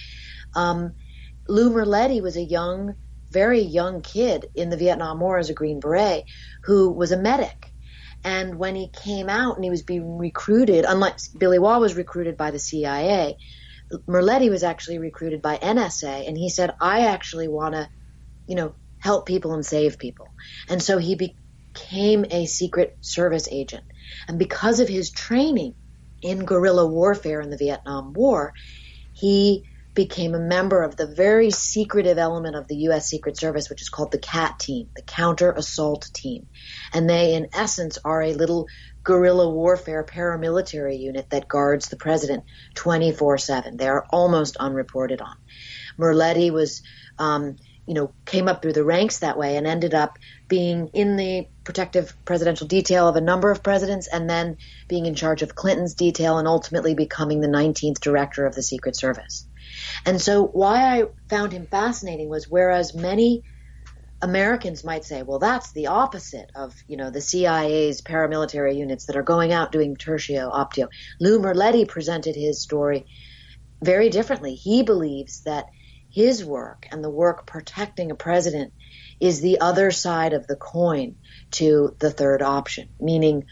Um, 0.56 0.96
Lou 1.48 1.70
Merletti 1.70 2.22
was 2.22 2.36
a 2.36 2.44
young, 2.44 2.96
very 3.32 3.62
young 3.62 4.02
kid 4.02 4.48
in 4.56 4.70
the 4.70 4.78
Vietnam 4.78 5.20
War 5.20 5.38
as 5.38 5.50
a 5.50 5.54
Green 5.54 5.80
Beret 5.80 6.26
who 6.64 6.92
was 6.92 7.12
a 7.12 7.18
medic. 7.18 7.69
And 8.24 8.60
when 8.60 8.76
he 8.76 8.90
came 8.90 9.30
out 9.30 9.56
and 9.56 9.64
he 9.64 9.70
was 9.70 9.84
being 9.84 10.18
recruited, 10.18 10.86
unlike 10.86 11.18
Billy 11.38 11.60
Waugh 11.60 11.80
was 11.80 11.96
recruited 11.96 12.38
by 12.38 12.52
the 12.52 12.60
CIA, 12.60 13.38
Merletti 14.08 14.50
was 14.50 14.64
actually 14.64 15.00
recruited 15.00 15.42
by 15.42 15.58
NSA, 15.58 16.28
and 16.28 16.38
he 16.38 16.50
said, 16.50 16.76
"I 16.80 17.08
actually 17.08 17.48
want 17.48 17.76
to, 17.76 17.90
you 18.46 18.56
know, 18.56 18.76
help 19.00 19.26
people 19.26 19.54
and 19.54 19.66
save 19.66 19.98
people." 19.98 20.28
And 20.68 20.82
so 20.84 20.98
he 20.98 21.16
became 21.16 22.26
a 22.30 22.46
Secret 22.46 22.98
Service 23.02 23.48
agent, 23.50 23.84
and 24.28 24.38
because 24.38 24.80
of 24.80 24.90
his 24.90 25.12
training 25.12 25.76
in 26.22 26.46
guerrilla 26.46 26.86
warfare 26.86 27.42
in 27.42 27.50
the 27.50 27.58
Vietnam 27.58 28.14
War, 28.14 28.54
he 29.14 29.66
became 30.00 30.34
a 30.34 30.40
member 30.40 30.82
of 30.82 30.96
the 30.96 31.06
very 31.06 31.52
secretive 31.52 32.18
element 32.18 32.56
of 32.56 32.70
the 32.70 32.78
U.S. 32.88 33.10
Secret 33.10 33.36
Service, 33.38 33.70
which 33.70 33.82
is 33.82 33.90
called 33.90 34.14
the 34.14 34.18
CAT 34.18 34.58
team, 34.58 34.88
the 34.96 35.02
Counter 35.02 35.52
Assault 35.52 36.10
Team. 36.14 36.48
And 36.94 37.10
they, 37.10 37.34
in 37.34 37.50
essence, 37.52 37.98
are 38.06 38.22
a 38.22 38.34
little 38.34 38.68
guerrilla 39.04 39.50
warfare 39.50 40.06
paramilitary 40.06 40.98
unit 40.98 41.30
that 41.32 41.50
guards 41.50 41.90
the 41.90 41.98
president 41.98 42.46
24-7. 42.76 43.78
They 43.78 43.90
are 43.90 44.06
almost 44.10 44.56
unreported 44.56 45.20
on. 45.20 45.36
Merletti 46.00 46.50
was, 46.50 46.82
um, 47.18 47.58
you 47.86 47.94
know, 47.94 48.14
came 48.24 48.48
up 48.48 48.62
through 48.62 48.80
the 48.80 48.86
ranks 48.86 49.20
that 49.20 49.38
way 49.38 49.58
and 49.58 49.68
ended 49.68 49.94
up 49.94 50.18
being 50.48 50.92
in 50.94 51.18
the 51.18 51.48
protective 51.66 52.16
presidential 52.24 52.68
detail 52.68 53.10
of 53.10 53.18
a 53.18 53.22
number 53.22 53.52
of 53.52 53.64
presidents 53.64 54.08
and 54.08 54.30
then 54.30 54.56
being 54.88 55.08
in 55.08 55.16
charge 55.16 55.42
of 55.42 55.56
Clinton's 55.56 55.94
detail 55.94 56.38
and 56.38 56.48
ultimately 56.48 56.96
becoming 56.96 57.42
the 57.42 57.50
19th 57.50 58.00
director 58.00 58.46
of 58.46 58.56
the 58.56 58.64
Secret 58.64 58.96
Service. 58.96 59.46
And 60.06 60.22
so 60.22 60.46
why 60.46 61.00
I 61.00 61.04
found 61.30 61.52
him 61.52 61.68
fascinating 61.70 62.30
was 62.30 62.48
whereas 62.50 62.94
many 62.94 63.44
Americans 64.22 64.84
might 64.84 65.06
say, 65.06 65.24
well, 65.24 65.40
that's 65.40 65.72
the 65.72 65.88
opposite 65.88 66.52
of, 66.56 66.76
you 66.88 66.98
know, 66.98 67.10
the 67.10 67.22
CIA's 67.22 68.02
paramilitary 68.02 68.76
units 68.76 69.06
that 69.06 69.16
are 69.16 69.24
going 69.24 69.54
out 69.54 69.72
doing 69.72 69.96
tertio 69.96 70.52
optio. 70.52 70.90
Lou 71.22 71.40
Merletti 71.40 71.88
presented 71.88 72.36
his 72.36 72.62
story 72.62 73.06
very 73.82 74.10
differently. 74.10 74.56
He 74.56 74.84
believes 74.84 75.42
that 75.44 75.68
his 76.12 76.44
work 76.44 76.88
and 76.92 77.04
the 77.04 77.10
work 77.10 77.46
protecting 77.46 78.12
a 78.12 78.16
president 78.16 78.74
is 79.22 79.42
the 79.42 79.62
other 79.62 79.92
side 79.92 80.34
of 80.34 80.48
the 80.48 80.56
coin 80.56 81.16
to 81.52 81.96
the 82.00 82.12
third 82.12 82.42
option, 82.42 82.90
meaning 83.00 83.46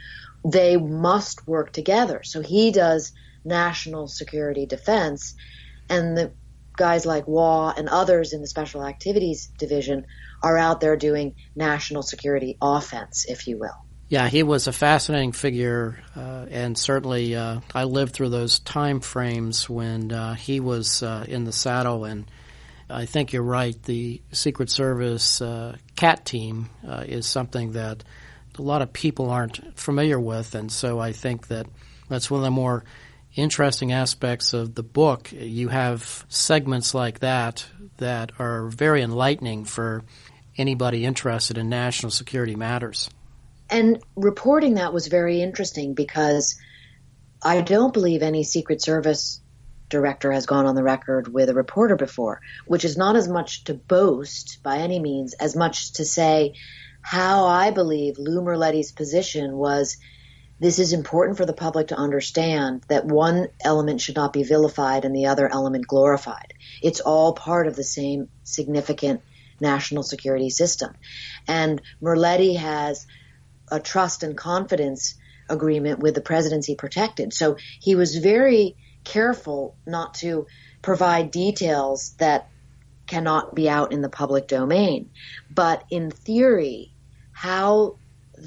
they 0.44 0.76
must 0.76 1.48
work 1.48 1.72
together. 1.72 2.22
So 2.24 2.42
he 2.42 2.72
does 2.72 3.14
national 3.46 4.08
security 4.08 4.66
defense 4.66 5.36
and 5.90 6.18
the 6.18 6.32
guys 6.76 7.06
like 7.06 7.28
Waugh 7.28 7.74
and 7.76 7.90
others 7.90 8.34
in 8.34 8.42
the 8.42 8.48
Special 8.48 8.86
Activities 8.86 9.48
Division 9.58 10.06
are 10.44 10.58
out 10.58 10.80
there 10.80 10.96
doing 10.96 11.36
national 11.56 12.04
security 12.04 12.58
offense, 12.62 13.26
if 13.28 13.48
you 13.48 13.58
will. 13.58 13.88
Yeah, 14.10 14.30
he 14.30 14.42
was 14.44 14.68
a 14.68 14.72
fascinating 14.72 15.34
figure, 15.34 16.00
uh, 16.16 16.46
and 16.50 16.78
certainly 16.78 17.36
uh, 17.36 17.60
I 17.76 17.84
lived 17.84 18.14
through 18.14 18.30
those 18.30 18.60
time 18.60 19.02
frames 19.02 19.70
when 19.70 20.14
uh, 20.14 20.36
he 20.36 20.62
was 20.62 21.04
uh, 21.04 21.26
in 21.28 21.44
the 21.44 21.52
saddle. 21.52 22.06
And 22.06 22.32
I 22.90 23.06
think 23.06 23.34
you're 23.34 23.44
right. 23.44 23.82
The 23.84 24.22
Secret 24.32 24.70
Service 24.70 25.42
uh, 25.42 25.76
CAT 25.98 26.26
team 26.26 26.70
uh, 26.88 27.04
is 27.06 27.28
something 27.28 27.74
that 27.74 28.06
a 28.58 28.62
lot 28.62 28.82
of 28.82 28.94
people 28.94 29.30
aren't 29.30 29.78
familiar 29.78 30.20
with, 30.20 30.56
and 30.56 30.72
so 30.72 31.00
I 31.00 31.12
think 31.12 31.48
that 31.48 31.68
that's 32.08 32.32
one 32.32 32.40
of 32.40 32.46
the 32.46 32.52
more 32.52 32.86
interesting 33.36 33.92
aspects 33.92 34.54
of 34.54 34.76
the 34.76 34.84
book. 34.84 35.32
You 35.32 35.70
have 35.70 36.26
segments 36.30 36.94
like 36.94 37.20
that 37.20 37.66
that 37.98 38.32
are 38.40 38.68
very 38.68 39.02
enlightening 39.02 39.66
for 39.66 40.04
anybody 40.58 41.06
interested 41.06 41.58
in 41.58 41.70
national 41.70 42.12
security 42.12 42.56
matters. 42.56 43.10
And 43.70 44.02
reporting 44.16 44.76
that 44.76 44.94
was 44.94 45.08
very 45.08 45.42
interesting 45.42 45.94
because 45.94 46.60
I 47.44 47.62
don't 47.62 47.94
believe 47.94 48.24
any 48.24 48.44
Secret 48.44 48.82
Service 48.82 49.42
director 49.90 50.32
has 50.32 50.46
gone 50.46 50.66
on 50.66 50.76
the 50.76 50.84
record 50.84 51.32
with 51.32 51.50
a 51.50 51.54
reporter 51.54 51.96
before, 51.96 52.42
which 52.66 52.84
is 52.84 52.98
not 52.98 53.16
as 53.16 53.28
much 53.28 53.66
to 53.66 53.74
boast 53.74 54.60
by 54.64 54.78
any 54.80 55.00
means 55.00 55.34
as 55.34 55.56
much 55.56 55.94
to 55.94 56.06
say 56.06 56.54
how 57.02 57.46
I 57.46 57.72
believe 57.72 58.18
Lou 58.18 58.42
Merletti's 58.42 58.92
position 58.92 59.56
was 59.56 59.98
this 60.60 60.80
is 60.80 60.94
important 60.94 61.38
for 61.38 61.46
the 61.46 61.54
public 61.54 61.90
to 61.90 61.96
understand 61.96 62.84
that 62.88 63.06
one 63.06 63.48
element 63.64 64.02
should 64.02 64.16
not 64.16 64.34
be 64.34 64.44
vilified 64.44 65.06
and 65.06 65.16
the 65.16 65.28
other 65.28 65.52
element 65.52 65.88
glorified. 65.88 66.54
It's 66.82 67.00
all 67.00 67.34
part 67.34 67.68
of 67.68 67.76
the 67.76 67.84
same 67.84 68.30
significant 68.44 69.22
national 69.60 70.04
security 70.04 70.50
system. 70.50 70.94
And 71.48 71.82
Merletti 72.02 72.58
has 72.58 73.06
a 73.72 73.80
trust 73.80 74.24
and 74.24 74.38
confidence 74.38 75.16
agreement 75.50 76.00
with 76.00 76.16
the 76.16 76.22
presidency 76.22 76.76
protected. 76.76 77.34
So 77.34 77.58
he 77.80 77.96
was 77.96 78.16
very 78.16 78.76
careful 79.04 79.76
not 79.86 80.16
to 80.16 80.48
provide 80.82 81.32
details 81.32 82.16
that 82.18 82.50
cannot 83.06 83.56
be 83.56 83.70
out 83.70 83.94
in 83.94 84.02
the 84.02 84.10
public 84.10 84.48
domain. 84.48 85.12
But 85.50 85.84
in 85.90 86.12
theory, 86.12 86.94
how 87.32 87.98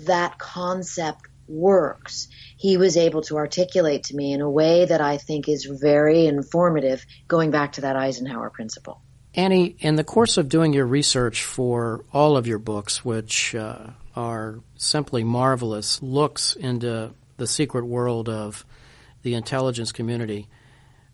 that 0.06 0.38
concept 0.38 1.29
works, 1.50 2.28
he 2.56 2.76
was 2.76 2.96
able 2.96 3.22
to 3.22 3.36
articulate 3.36 4.04
to 4.04 4.16
me 4.16 4.32
in 4.32 4.40
a 4.40 4.50
way 4.50 4.86
that 4.86 5.00
I 5.00 5.16
think 5.16 5.48
is 5.48 5.64
very 5.64 6.26
informative, 6.26 7.04
going 7.28 7.50
back 7.50 7.72
to 7.72 7.82
that 7.82 7.96
Eisenhower 7.96 8.50
principle. 8.50 9.02
Annie, 9.34 9.76
in 9.78 9.94
the 9.94 10.04
course 10.04 10.36
of 10.38 10.48
doing 10.48 10.72
your 10.72 10.86
research 10.86 11.44
for 11.44 12.04
all 12.12 12.36
of 12.36 12.46
your 12.46 12.58
books, 12.58 13.04
which 13.04 13.54
uh, 13.54 13.86
are 14.16 14.58
simply 14.76 15.22
marvelous 15.22 16.02
looks 16.02 16.56
into 16.56 17.12
the 17.36 17.46
secret 17.46 17.84
world 17.84 18.28
of 18.28 18.64
the 19.22 19.34
intelligence 19.34 19.92
community, 19.92 20.48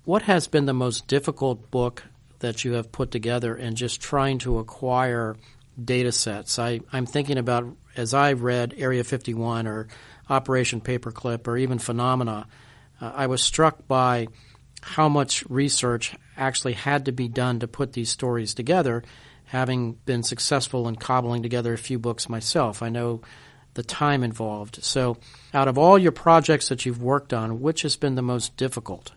what 0.05 0.22
has 0.22 0.46
been 0.46 0.66
the 0.66 0.72
most 0.72 1.07
difficult 1.09 1.70
book 1.70 2.05
that 2.38 2.64
you 2.64 2.72
have 2.75 2.92
put 2.92 3.11
together 3.11 3.55
in 3.57 3.75
just 3.75 4.01
trying 4.01 4.38
to 4.38 4.59
acquire 4.61 5.37
data 5.83 6.12
sets? 6.12 6.59
I, 6.59 6.81
I'm 6.92 7.07
thinking 7.07 7.37
about, 7.37 7.66
as 7.96 8.14
I 8.14 8.33
read 8.33 8.75
Area 8.79 9.05
51 9.05 9.66
or 9.66 9.88
Operation 10.29 10.81
Paperclip 10.81 11.47
or 11.47 11.57
even 11.57 11.79
Phenomena, 11.79 12.47
uh, 13.01 13.12
I 13.15 13.27
was 13.27 13.43
struck 13.43 13.87
by 13.87 14.29
how 14.83 15.09
much 15.09 15.45
research 15.49 16.15
actually 16.37 16.75
had 16.75 17.07
to 17.07 17.12
be 17.12 17.29
done 17.29 17.61
to 17.61 17.69
put 17.69 17.93
these 17.93 18.11
stories 18.11 18.55
together, 18.55 19.03
having 19.45 19.93
been 20.05 20.23
successful 20.23 20.89
in 20.89 20.97
cobbling 20.97 21.43
together 21.43 21.73
a 21.73 21.79
few 21.79 21.99
books 21.99 22.29
myself. 22.29 22.83
I 22.83 22.89
know 22.89 23.21
the 23.75 23.83
time 23.83 24.25
involved. 24.25 24.83
So, 24.83 25.19
out 25.55 25.69
of 25.69 25.79
all 25.79 25.99
your 25.99 26.12
projects 26.12 26.69
that 26.69 26.85
you've 26.85 27.03
worked 27.03 27.33
on, 27.33 27.61
which 27.61 27.83
has 27.83 27.97
been 27.97 28.15
the 28.15 28.23
most 28.23 28.57
difficult? 28.57 29.12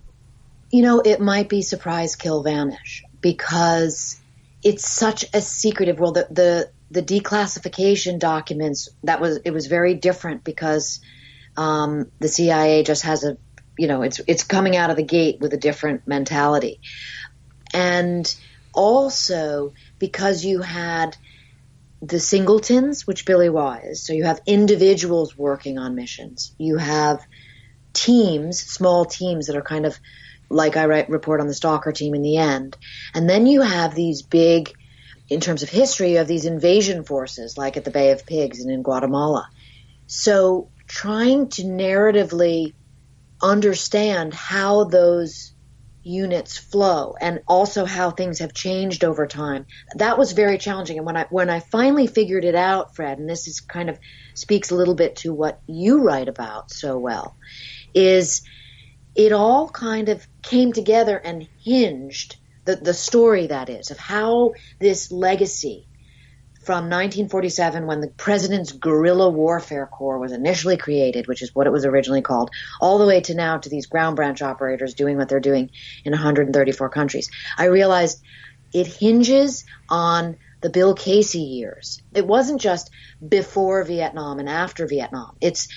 You 0.72 0.84
know, 0.84 1.00
it 1.00 1.20
might 1.20 1.50
be 1.50 1.62
Surprise 1.62 2.16
Kill 2.16 2.44
Vanish 2.44 3.04
because 3.22 4.20
it's 4.62 4.88
such 4.88 5.26
a 5.34 5.42
secretive 5.42 6.00
world. 6.00 6.16
The, 6.16 6.28
the 6.30 6.70
the 6.92 7.02
declassification 7.04 8.20
documents 8.20 8.90
that 9.04 9.22
was 9.22 9.38
it 9.46 9.52
was 9.52 9.68
very 9.68 9.94
different 9.94 10.44
because 10.44 11.02
um, 11.56 12.12
the 12.20 12.28
CIA 12.28 12.84
just 12.84 13.04
has 13.04 13.24
a 13.24 13.38
you 13.78 13.88
know 13.88 14.02
it's 14.02 14.20
it's 14.28 14.44
coming 14.44 14.76
out 14.76 14.90
of 14.90 14.98
the 14.98 15.04
gate 15.04 15.40
with 15.40 15.54
a 15.54 15.58
different 15.58 16.08
mentality, 16.08 16.82
and 17.74 18.34
also 18.74 19.74
because 20.00 20.44
you 20.44 20.62
had 20.62 21.16
the 22.02 22.20
singletons, 22.20 23.06
which 23.06 23.26
Billy 23.26 23.50
was, 23.50 24.02
so 24.02 24.14
you 24.14 24.24
have 24.24 24.42
individuals 24.46 25.38
working 25.38 25.78
on 25.78 25.96
missions. 25.96 26.56
You 26.58 26.78
have 26.78 27.20
teams, 27.94 28.60
small 28.60 29.06
teams 29.06 29.48
that 29.48 29.58
are 29.58 29.62
kind 29.62 29.86
of 29.86 30.00
like 30.50 30.78
I 30.78 30.86
write 30.86 31.10
report 31.10 31.42
on 31.42 31.48
the 31.48 31.54
stalker 31.54 31.92
team 31.92 32.16
in 32.16 32.22
the 32.22 32.38
end, 32.38 32.78
and 33.14 33.30
then 33.30 33.46
you 33.46 33.62
have 33.62 33.94
these 33.94 34.24
big 34.24 34.74
in 35.30 35.40
terms 35.40 35.64
of 35.64 35.70
history 35.70 36.16
of 36.18 36.28
these 36.28 36.46
invasion 36.46 37.04
forces, 37.04 37.58
like 37.58 37.78
at 37.78 37.86
the 37.86 37.92
Bay 37.92 38.12
of 38.12 38.26
Pigs 38.26 38.62
and 38.62 38.72
in 38.72 38.82
Guatemala. 38.82 39.50
So 40.08 40.70
trying 40.88 41.50
to 41.50 41.64
narratively 41.64 42.74
understand 43.42 44.34
how 44.34 44.86
those 44.86 45.54
units 46.02 46.58
flow 46.58 47.16
and 47.20 47.42
also 47.48 47.86
how 47.86 48.10
things 48.10 48.40
have 48.40 48.54
changed 48.54 49.04
over 49.04 49.28
time. 49.28 49.66
That 49.96 50.18
was 50.18 50.32
very 50.32 50.58
challenging. 50.58 50.98
And 50.98 51.06
when 51.06 51.18
I, 51.18 51.26
when 51.30 51.50
I 51.50 51.60
finally 51.60 52.08
figured 52.08 52.46
it 52.46 52.56
out, 52.56 52.96
Fred, 52.96 53.20
and 53.20 53.30
this 53.30 53.48
is 53.48 53.60
kind 53.60 53.90
of 53.90 54.00
speaks 54.34 54.72
a 54.72 54.76
little 54.76 54.96
bit 54.96 55.18
to 55.18 55.34
what 55.34 55.62
you 55.68 56.02
write 56.02 56.28
about 56.28 56.72
so 56.72 56.98
well, 56.98 57.36
is 57.94 58.42
it 59.16 59.32
all 59.32 59.70
kind 59.70 60.10
of 60.10 60.26
came 60.42 60.74
together 60.74 61.18
and 61.18 61.48
hinged 61.64 62.38
the, 62.66 62.76
the 62.76 62.94
story 62.94 63.48
that 63.48 63.70
is 63.70 63.92
of 63.92 63.98
how 63.98 64.54
this 64.80 65.12
legacy 65.12 65.88
from 66.64 66.84
1947 66.86 67.88
when 67.88 68.02
the 68.02 68.10
President's 68.10 68.74
Guerrilla 68.74 69.30
Warfare 69.30 69.88
Corps 69.88 70.20
was 70.20 70.34
initially 70.34 70.78
created, 70.78 71.28
which 71.28 71.42
is 71.42 71.56
what 71.56 71.68
it 71.68 71.72
was 71.72 71.86
originally 71.86 72.22
called, 72.22 72.52
all 72.82 72.98
the 73.00 73.08
way 73.08 73.22
to 73.22 73.34
now 73.34 73.58
to 73.58 73.70
these 73.70 73.88
ground 73.88 74.16
branch 74.16 74.42
operators 74.42 74.94
doing 74.94 75.18
what 75.18 75.30
they're 75.30 75.40
doing 75.40 75.72
in 76.04 76.12
134 76.12 76.90
countries. 76.90 77.32
I 77.58 77.66
realized 77.66 78.22
it 78.74 78.88
hinges 78.88 79.66
on 79.90 80.38
the 80.62 80.70
Bill 80.70 80.94
Casey 80.94 81.40
years. 81.40 82.02
It 82.14 82.28
wasn't 82.28 82.62
just 82.62 82.90
before 83.28 83.84
Vietnam 83.84 84.40
and 84.40 84.50
after 84.50 84.88
Vietnam. 84.88 85.36
It's 85.42 85.68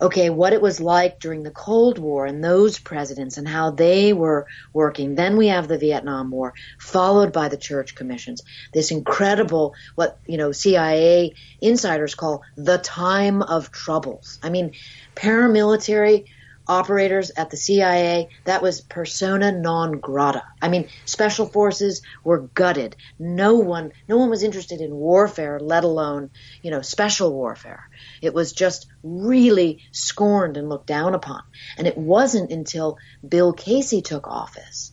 okay, 0.00 0.30
what 0.30 0.52
it 0.52 0.60
was 0.60 0.80
like 0.80 1.20
during 1.20 1.44
the 1.44 1.50
Cold 1.52 1.96
War 1.96 2.26
and 2.26 2.42
those 2.42 2.80
presidents 2.80 3.38
and 3.38 3.46
how 3.46 3.70
they 3.70 4.12
were 4.12 4.48
working. 4.72 5.14
Then 5.14 5.36
we 5.36 5.46
have 5.48 5.68
the 5.68 5.78
Vietnam 5.78 6.32
War, 6.32 6.54
followed 6.80 7.32
by 7.32 7.48
the 7.48 7.56
church 7.56 7.94
commissions. 7.94 8.42
This 8.74 8.90
incredible, 8.90 9.74
what, 9.94 10.18
you 10.26 10.38
know, 10.38 10.50
CIA 10.50 11.34
insiders 11.60 12.16
call 12.16 12.42
the 12.56 12.78
time 12.78 13.42
of 13.42 13.70
troubles. 13.70 14.40
I 14.42 14.50
mean, 14.50 14.72
paramilitary 15.14 16.26
operators 16.66 17.30
at 17.36 17.50
the 17.50 17.56
CIA, 17.56 18.28
that 18.44 18.62
was 18.62 18.80
persona 18.80 19.52
non 19.52 19.92
grata. 19.92 20.42
I 20.60 20.68
mean, 20.68 20.88
special 21.04 21.46
forces 21.46 22.02
were 22.24 22.38
gutted. 22.38 22.96
No 23.18 23.56
one, 23.56 23.92
no 24.08 24.16
one 24.18 24.30
was 24.30 24.42
interested 24.42 24.80
in 24.80 24.94
warfare, 24.94 25.58
let 25.60 25.84
alone, 25.84 26.30
you 26.62 26.70
know, 26.70 26.82
special 26.82 27.32
warfare. 27.32 27.88
It 28.20 28.34
was 28.34 28.52
just 28.52 28.86
really 29.02 29.82
scorned 29.92 30.56
and 30.56 30.68
looked 30.68 30.86
down 30.86 31.14
upon. 31.14 31.42
And 31.76 31.86
it 31.86 31.98
wasn't 31.98 32.52
until 32.52 32.98
Bill 33.26 33.52
Casey 33.52 34.02
took 34.02 34.28
office 34.28 34.92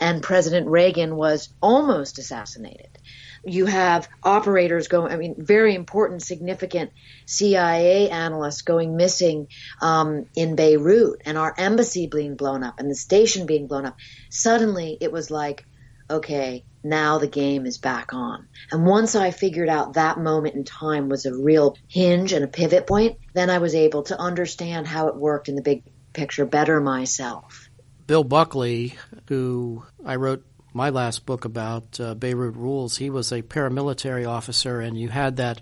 and 0.00 0.22
President 0.22 0.68
Reagan 0.68 1.16
was 1.16 1.48
almost 1.60 2.18
assassinated 2.18 2.98
you 3.44 3.66
have 3.66 4.08
operators 4.22 4.88
going, 4.88 5.12
I 5.12 5.16
mean, 5.16 5.34
very 5.38 5.74
important, 5.74 6.22
significant 6.22 6.90
CIA 7.26 8.10
analysts 8.10 8.62
going 8.62 8.96
missing 8.96 9.48
um, 9.80 10.26
in 10.34 10.56
Beirut 10.56 11.22
and 11.24 11.38
our 11.38 11.54
embassy 11.56 12.06
being 12.06 12.36
blown 12.36 12.62
up 12.62 12.78
and 12.78 12.90
the 12.90 12.94
station 12.94 13.46
being 13.46 13.66
blown 13.66 13.86
up. 13.86 13.96
Suddenly 14.30 14.98
it 15.00 15.12
was 15.12 15.30
like, 15.30 15.64
okay, 16.10 16.64
now 16.82 17.18
the 17.18 17.26
game 17.26 17.66
is 17.66 17.78
back 17.78 18.14
on. 18.14 18.48
And 18.70 18.86
once 18.86 19.14
I 19.14 19.30
figured 19.30 19.68
out 19.68 19.94
that 19.94 20.18
moment 20.18 20.54
in 20.54 20.64
time 20.64 21.08
was 21.08 21.26
a 21.26 21.36
real 21.36 21.76
hinge 21.88 22.32
and 22.32 22.44
a 22.44 22.48
pivot 22.48 22.86
point, 22.86 23.18
then 23.34 23.50
I 23.50 23.58
was 23.58 23.74
able 23.74 24.04
to 24.04 24.18
understand 24.18 24.86
how 24.86 25.08
it 25.08 25.16
worked 25.16 25.48
in 25.48 25.54
the 25.54 25.62
big 25.62 25.84
picture 26.12 26.46
better 26.46 26.80
myself. 26.80 27.68
Bill 28.06 28.24
Buckley, 28.24 28.94
who 29.28 29.84
I 30.04 30.16
wrote 30.16 30.44
my 30.72 30.90
last 30.90 31.26
book 31.26 31.44
about 31.44 31.98
uh, 32.00 32.14
Beirut 32.14 32.56
rules, 32.56 32.96
he 32.96 33.10
was 33.10 33.32
a 33.32 33.42
paramilitary 33.42 34.28
officer, 34.28 34.80
and 34.80 34.98
you 34.98 35.08
had 35.08 35.36
that 35.36 35.60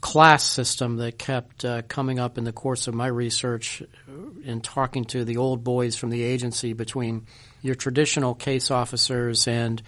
class 0.00 0.44
system 0.44 0.96
that 0.98 1.18
kept 1.18 1.64
uh, 1.64 1.80
coming 1.88 2.18
up 2.18 2.36
in 2.36 2.44
the 2.44 2.52
course 2.52 2.88
of 2.88 2.94
my 2.94 3.06
research 3.06 3.82
in 4.44 4.60
talking 4.60 5.06
to 5.06 5.24
the 5.24 5.38
old 5.38 5.64
boys 5.64 5.96
from 5.96 6.10
the 6.10 6.22
agency 6.22 6.74
between 6.74 7.26
your 7.62 7.74
traditional 7.74 8.34
case 8.34 8.70
officers 8.70 9.48
and 9.48 9.82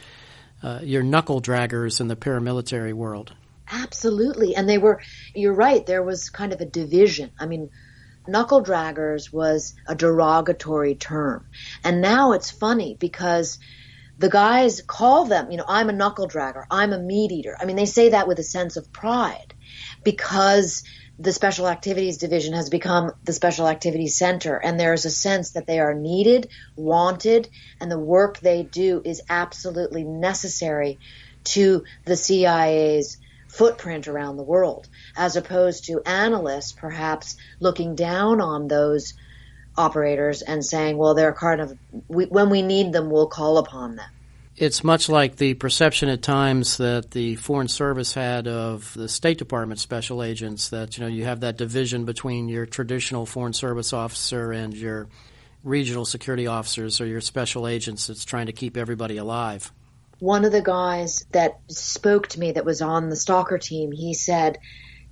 uh, 0.63 0.81
your 0.83 1.03
knuckle 1.03 1.43
draggers 1.43 2.01
in 2.01 2.09
the 2.09 2.17
paramilitary 2.17 2.95
world. 2.95 3.35
Absolutely. 3.71 4.57
And 4.57 4.67
they 4.67 4.79
were, 4.79 5.03
you're 5.35 5.53
right, 5.53 5.85
there 5.85 6.03
was 6.03 6.31
kind 6.31 6.55
of 6.55 6.63
a 6.63 6.67
division. 6.67 7.31
I 7.39 7.45
mean, 7.45 7.69
knuckle 8.27 8.65
draggers 8.65 9.31
was 9.33 9.75
a 9.87 9.95
derogatory 9.95 10.95
term. 10.95 11.47
And 11.85 12.01
now 12.01 12.33
it's 12.33 12.51
funny 12.51 12.97
because 12.99 13.59
the 14.19 14.31
guys 14.31 14.81
call 14.81 15.27
them, 15.27 15.51
you 15.51 15.57
know, 15.57 15.65
I'm 15.69 15.89
a 15.89 15.93
knuckle 15.93 16.29
dragger, 16.29 16.65
I'm 16.71 16.93
a 16.93 16.99
meat 16.99 17.33
eater. 17.33 17.57
I 17.61 17.65
mean, 17.65 17.77
they 17.77 17.87
say 17.87 18.11
that 18.11 18.29
with 18.29 18.39
a 18.39 18.45
sense 18.45 18.77
of 18.77 18.93
pride 18.93 19.55
because 20.05 20.83
the 21.19 21.33
special 21.33 21.67
activities 21.69 22.19
division 22.19 22.55
has 22.55 22.69
become 22.69 23.13
the 23.25 23.33
special 23.33 23.69
activities 23.69 24.19
center 24.19 24.57
and 24.57 24.79
there's 24.79 25.05
a 25.05 25.11
sense 25.11 25.53
that 25.53 25.67
they 25.67 25.79
are 25.79 25.95
needed, 25.95 26.49
wanted, 26.77 27.49
and 27.81 27.91
the 27.91 27.99
work 27.99 28.39
they 28.39 28.63
do 28.63 29.01
is 29.05 29.23
absolutely 29.29 30.05
necessary 30.05 30.99
to 31.45 31.85
the 32.05 32.17
CIA's 32.17 33.19
footprint 33.49 34.09
around 34.09 34.37
the 34.37 34.43
world, 34.43 34.89
as 35.17 35.37
opposed 35.37 35.87
to 35.87 36.03
analysts 36.05 36.73
perhaps 36.73 37.37
looking 37.61 37.95
down 37.95 38.41
on 38.41 38.69
those 38.69 39.15
operators 39.77 40.43
and 40.43 40.65
saying, 40.65 40.97
well, 40.97 41.15
they're 41.15 41.33
kind 41.33 41.61
of, 41.61 41.77
we, 42.09 42.27
when 42.27 42.51
we 42.51 42.63
need 42.63 42.93
them, 42.93 43.11
we'll 43.11 43.29
call 43.29 43.59
upon 43.59 43.97
them. 43.97 44.09
It's 44.57 44.83
much 44.83 45.11
like 45.11 45.37
the 45.37 45.53
perception 45.55 46.09
at 46.09 46.23
times 46.23 46.79
that 46.79 47.11
the 47.11 47.37
Foreign 47.37 47.69
Service 47.69 48.15
had 48.15 48.49
of 48.49 48.95
the 48.95 49.09
State 49.09 49.37
Department 49.37 49.79
special 49.79 50.23
agents 50.23 50.71
that, 50.71 50.97
you 50.97 51.05
know, 51.05 51.11
you 51.11 51.25
have 51.25 51.41
that 51.41 51.59
division 51.59 52.07
between 52.07 52.49
your 52.49 52.65
traditional 52.65 53.27
Foreign 53.27 53.53
Service 53.53 53.93
officer 53.93 54.53
and 54.53 54.73
your 54.73 55.09
regional 55.63 56.07
security 56.07 56.47
officers 56.47 57.03
or 57.03 57.07
your 57.07 57.21
special 57.21 57.67
agents 57.67 58.07
that's 58.07 58.25
trying 58.25 58.47
to 58.47 58.53
keep 58.53 58.79
everybody 58.79 59.19
alive. 59.19 59.73
One 60.21 60.47
of 60.47 60.53
the 60.53 60.63
guys 60.63 61.27
that 61.33 61.61
spoke 61.69 62.29
to 62.29 62.41
me 62.41 62.53
that 62.53 62.65
was 62.65 62.81
on 62.81 63.11
the 63.11 63.17
stalker 63.17 63.59
team, 63.59 63.93
he 63.93 64.15
said, 64.15 64.57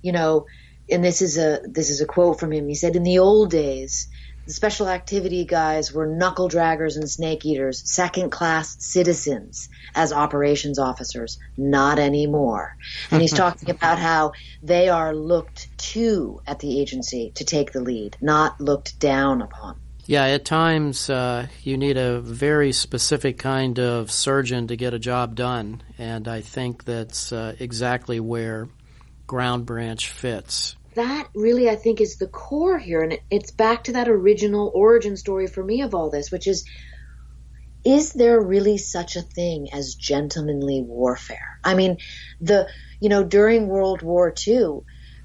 you 0.01 0.11
know, 0.11 0.47
and 0.89 1.03
this 1.03 1.21
is 1.21 1.37
a 1.37 1.61
this 1.67 1.89
is 1.89 2.01
a 2.01 2.05
quote 2.05 2.39
from 2.39 2.51
him. 2.51 2.67
He 2.67 2.75
said, 2.75 2.95
"In 2.95 3.03
the 3.03 3.19
old 3.19 3.51
days, 3.51 4.07
the 4.45 4.53
special 4.53 4.87
activity 4.87 5.45
guys 5.45 5.91
were 5.91 6.05
knuckle 6.05 6.49
draggers 6.49 6.97
and 6.97 7.09
snake 7.09 7.45
eaters, 7.45 7.81
second 7.89 8.29
class 8.29 8.75
citizens 8.79 9.69
as 9.95 10.13
operations 10.13 10.77
officers. 10.77 11.39
Not 11.57 11.99
anymore. 11.99 12.77
And 13.11 13.21
he's 13.21 13.33
talking 13.43 13.69
about 13.69 13.97
how 13.97 14.33
they 14.61 14.89
are 14.89 15.15
looked 15.15 15.75
to 15.93 16.41
at 16.45 16.59
the 16.59 16.79
agency 16.79 17.31
to 17.35 17.45
take 17.45 17.71
the 17.71 17.81
lead, 17.81 18.17
not 18.21 18.61
looked 18.61 18.99
down 18.99 19.41
upon. 19.41 19.79
Yeah, 20.07 20.25
at 20.25 20.45
times 20.45 21.09
uh, 21.09 21.47
you 21.63 21.77
need 21.77 21.97
a 21.97 22.19
very 22.19 22.71
specific 22.71 23.39
kind 23.39 23.79
of 23.79 24.11
surgeon 24.11 24.67
to 24.67 24.75
get 24.75 24.93
a 24.93 24.99
job 24.99 25.33
done, 25.33 25.81
and 25.97 26.27
I 26.27 26.41
think 26.41 26.83
that's 26.83 27.31
uh, 27.31 27.55
exactly 27.59 28.19
where 28.19 28.69
Ground 29.25 29.65
Branch 29.65 30.07
fits 30.07 30.75
that 30.95 31.29
really, 31.35 31.69
I 31.69 31.75
think, 31.75 32.01
is 32.01 32.17
the 32.17 32.27
core 32.27 32.77
here. 32.77 33.01
And 33.01 33.13
it, 33.13 33.21
it's 33.29 33.51
back 33.51 33.85
to 33.85 33.93
that 33.93 34.09
original 34.09 34.71
origin 34.73 35.15
story 35.17 35.47
for 35.47 35.63
me 35.63 35.81
of 35.81 35.93
all 35.93 36.09
this, 36.09 36.31
which 36.31 36.47
is 36.47 36.65
is 37.85 38.13
there 38.13 38.41
really 38.41 38.79
such 38.79 39.15
a 39.15 39.21
thing 39.21 39.71
as 39.71 39.93
gentlemanly 39.93 40.81
warfare? 40.81 41.59
I 41.63 41.75
mean, 41.75 41.97
the, 42.41 42.67
you 42.99 43.09
know, 43.09 43.23
during 43.23 43.67
World 43.67 44.01
War 44.01 44.33
II, 44.47 44.79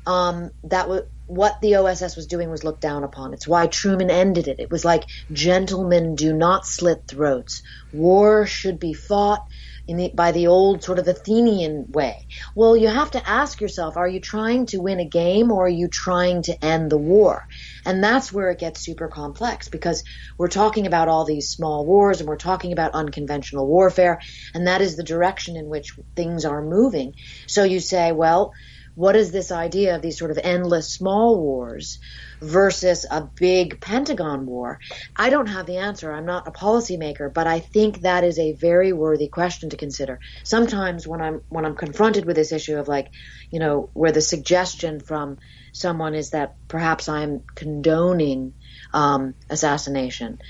um, 0.07 0.51
that 0.65 0.89
was 0.89 1.03
what 1.31 1.61
the 1.61 1.77
OSS 1.77 2.17
was 2.17 2.27
doing 2.27 2.51
was 2.51 2.65
looked 2.65 2.81
down 2.81 3.05
upon. 3.05 3.33
It's 3.33 3.47
why 3.47 3.69
Truman 3.69 4.11
ended 4.11 4.49
it. 4.49 4.59
It 4.59 4.69
was 4.69 4.85
like, 4.85 5.05
gentlemen 5.31 6.17
do 6.17 6.33
not 6.33 6.67
slit 6.67 7.05
throats. 7.07 7.63
War 7.93 8.47
should 8.47 8.81
be 8.81 8.95
fought 8.95 9.47
the, 9.87 10.11
by 10.15 10.33
the 10.33 10.47
old 10.47 10.83
sort 10.83 10.99
of 10.99 11.09
Athenian 11.09 11.87
way. 11.89 12.27
Well, 12.55 12.77
you 12.77 12.89
have 12.89 13.11
to 13.13 13.29
ask 13.29 13.61
yourself, 13.61 13.97
are 13.97 14.09
you 14.09 14.21
trying 14.21 14.67
to 14.67 14.79
win 14.79 15.01
a 15.01 15.09
game 15.09 15.51
or 15.51 15.67
are 15.67 15.69
you 15.69 15.89
trying 15.89 16.43
to 16.43 16.65
end 16.65 16.91
the 16.91 16.99
war? 16.99 17.43
And 17.85 18.03
that's 18.03 18.33
where 18.33 18.51
it 18.51 18.59
gets 18.59 18.85
super 18.85 19.09
complex 19.09 19.69
because 19.69 20.05
we're 20.39 20.49
talking 20.49 20.87
about 20.87 21.09
all 21.09 21.25
these 21.25 21.51
small 21.51 21.87
wars 21.87 22.21
and 22.21 22.29
we're 22.29 22.37
talking 22.37 22.73
about 22.73 22.93
unconventional 22.93 23.67
warfare 23.67 24.21
and 24.55 24.67
that 24.67 24.81
is 24.81 24.97
the 24.97 25.03
direction 25.03 25.57
in 25.57 25.69
which 25.69 25.93
things 26.17 26.45
are 26.45 26.63
moving. 26.63 27.15
So 27.47 27.65
you 27.65 27.81
say, 27.81 28.13
well, 28.13 28.53
what 29.01 29.17
is 29.17 29.33
this 29.33 29.51
idea 29.51 29.97
of 29.97 30.03
these 30.03 30.19
sort 30.19 30.31
of 30.31 30.39
endless 30.43 30.93
small 30.93 31.41
wars 31.41 32.01
versus 32.43 33.07
a 33.11 33.23
big 33.23 33.81
Pentagon 33.81 34.45
war? 34.45 34.79
I 35.17 35.31
don't 35.31 35.47
have 35.47 35.65
the 35.65 35.79
answer. 35.79 36.13
I'm 36.13 36.27
not 36.27 36.47
a 36.47 36.51
policymaker, 36.51 37.33
but 37.33 37.47
I 37.47 37.61
think 37.61 38.03
that 38.03 38.25
is 38.25 38.39
a 38.39 38.53
very 38.53 38.93
worthy 38.93 39.29
question 39.29 39.71
to 39.71 39.79
consider. 39.79 40.21
Sometimes 40.45 41.09
when 41.09 41.23
I'm 41.23 41.41
when 41.49 41.65
I'm 41.65 41.77
confronted 41.77 42.27
with 42.27 42.37
this 42.37 42.53
issue 42.53 42.77
of 42.77 42.89
like, 42.89 43.11
you 43.51 43.59
know, 43.59 43.89
where 43.95 44.13
the 44.13 44.21
suggestion 44.21 45.01
from 45.01 45.39
someone 45.73 46.15
is 46.15 46.31
that 46.31 46.57
perhaps 46.69 47.09
I'm 47.09 47.41
condoning 47.55 48.53
um, 48.93 49.33
assassination, 49.49 50.41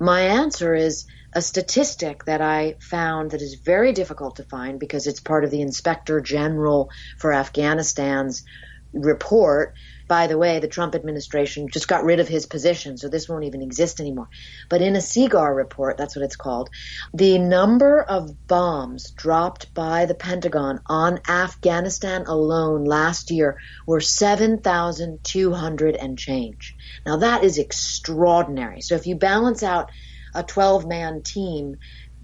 my 0.00 0.22
answer 0.22 0.74
is 0.74 1.04
a 1.32 1.42
statistic 1.42 2.24
that 2.24 2.40
I 2.40 2.76
found 2.80 3.32
that 3.32 3.42
is 3.42 3.54
very 3.54 3.92
difficult 3.92 4.36
to 4.36 4.44
find 4.44 4.80
because 4.80 5.06
it's 5.06 5.20
part 5.20 5.44
of 5.44 5.50
the 5.50 5.60
Inspector 5.60 6.20
General 6.22 6.90
for 7.18 7.32
Afghanistan's 7.32 8.44
report. 8.92 9.74
By 10.06 10.26
the 10.26 10.38
way, 10.38 10.58
the 10.58 10.68
Trump 10.68 10.94
administration 10.94 11.68
just 11.68 11.86
got 11.86 12.04
rid 12.04 12.18
of 12.18 12.28
his 12.28 12.46
position, 12.46 12.96
so 12.96 13.08
this 13.08 13.28
won't 13.28 13.44
even 13.44 13.60
exist 13.60 14.00
anymore. 14.00 14.30
But 14.70 14.80
in 14.80 14.96
a 14.96 15.00
SIGAR 15.00 15.54
report, 15.54 15.98
that's 15.98 16.16
what 16.16 16.24
it's 16.24 16.36
called, 16.36 16.70
the 17.12 17.38
number 17.38 18.00
of 18.02 18.46
bombs 18.46 19.10
dropped 19.10 19.74
by 19.74 20.06
the 20.06 20.14
Pentagon 20.14 20.80
on 20.86 21.20
Afghanistan 21.28 22.24
alone 22.26 22.86
last 22.86 23.30
year 23.30 23.58
were 23.86 24.00
7,200 24.00 25.96
and 25.96 26.18
change. 26.18 26.74
Now 27.04 27.18
that 27.18 27.44
is 27.44 27.58
extraordinary. 27.58 28.80
So 28.80 28.94
if 28.94 29.06
you 29.06 29.14
balance 29.14 29.62
out 29.62 29.90
a 30.34 30.42
12 30.42 30.86
man 30.86 31.22
team 31.22 31.76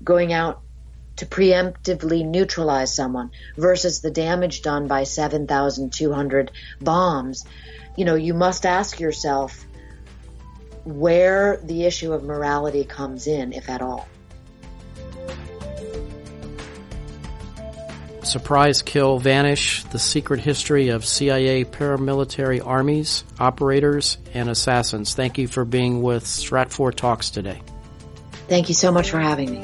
going 0.03 0.33
out 0.33 0.63
to 1.17 1.27
preemptively 1.27 2.25
neutralize 2.25 2.95
someone 2.95 3.31
versus 3.57 4.01
the 4.01 4.11
damage 4.11 4.63
done 4.63 4.89
by 4.89 5.05
7,200 5.05 6.51
bombs, 6.81 7.45
you 7.97 8.05
know, 8.05 8.17
you 8.17 8.35
must 8.35 8.67
ask 8.67 8.99
yourself 8.99 9.65
where 10.85 11.59
the 11.59 11.85
issue 11.85 12.13
of 12.13 12.25
morality 12.25 12.85
comes 12.85 13.27
in, 13.27 13.53
if 13.53 13.71
at 13.71 13.81
all. 13.81 14.09
Surprise, 18.23 18.83
Kill, 18.83 19.19
Vanish, 19.19 19.85
the 19.85 19.99
secret 19.99 20.41
history 20.41 20.89
of 20.89 21.05
CIA 21.05 21.65
paramilitary 21.65 22.67
armies, 22.67 23.23
operators, 23.39 24.17
and 24.33 24.49
assassins. 24.49 25.15
Thank 25.15 25.39
you 25.39 25.47
for 25.47 25.65
being 25.65 26.03
with 26.03 26.25
Stratfor 26.25 26.95
Talks 26.95 27.31
today. 27.31 27.61
Thank 28.49 28.69
you 28.69 28.75
so 28.75 28.93
much 28.93 29.11
for 29.11 29.21
having 29.21 29.51
me. 29.51 29.63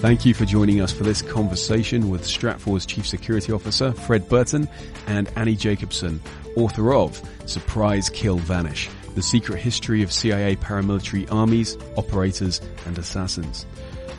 Thank 0.00 0.24
you 0.24 0.32
for 0.32 0.46
joining 0.46 0.80
us 0.80 0.92
for 0.92 1.04
this 1.04 1.20
conversation 1.20 2.08
with 2.08 2.22
Stratfor's 2.22 2.86
Chief 2.86 3.06
Security 3.06 3.52
Officer, 3.52 3.92
Fred 3.92 4.28
Burton, 4.30 4.66
and 5.06 5.30
Annie 5.36 5.54
Jacobsen, 5.54 6.22
author 6.56 6.94
of 6.94 7.20
Surprise, 7.44 8.08
Kill, 8.08 8.38
Vanish, 8.38 8.88
The 9.14 9.22
Secret 9.22 9.58
History 9.58 10.02
of 10.02 10.10
CIA 10.10 10.56
Paramilitary 10.56 11.30
Armies, 11.30 11.76
Operators, 11.96 12.62
and 12.86 12.98
Assassins. 12.98 13.66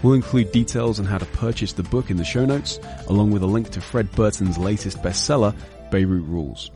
We'll 0.03 0.13
include 0.13 0.51
details 0.51 0.99
on 0.99 1.05
how 1.05 1.17
to 1.17 1.25
purchase 1.25 1.73
the 1.73 1.83
book 1.83 2.09
in 2.09 2.17
the 2.17 2.25
show 2.25 2.45
notes, 2.45 2.79
along 3.07 3.31
with 3.31 3.43
a 3.43 3.47
link 3.47 3.69
to 3.71 3.81
Fred 3.81 4.11
Burton's 4.13 4.57
latest 4.57 5.01
bestseller, 5.01 5.55
Beirut 5.91 6.23
Rules. 6.23 6.71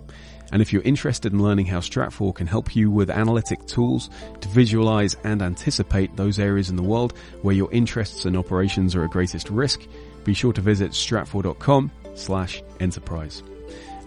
And 0.51 0.61
if 0.61 0.71
you're 0.71 0.83
interested 0.83 1.33
in 1.33 1.41
learning 1.41 1.65
how 1.65 1.79
Stratfor 1.79 2.33
can 2.33 2.47
help 2.47 2.75
you 2.75 2.91
with 2.91 3.09
analytic 3.09 3.65
tools 3.65 4.09
to 4.41 4.47
visualize 4.47 5.15
and 5.23 5.41
anticipate 5.41 6.15
those 6.15 6.39
areas 6.39 6.69
in 6.69 6.75
the 6.75 6.83
world 6.83 7.17
where 7.41 7.55
your 7.55 7.71
interests 7.71 8.25
and 8.25 8.38
operations 8.38 8.95
are 8.95 9.03
at 9.03 9.11
greatest 9.11 9.49
risk, 9.49 9.81
be 10.23 10.33
sure 10.33 10.53
to 10.53 10.61
visit 10.61 10.91
stratfor.com 10.91 11.91
slash 12.13 12.61
enterprise. 12.79 13.43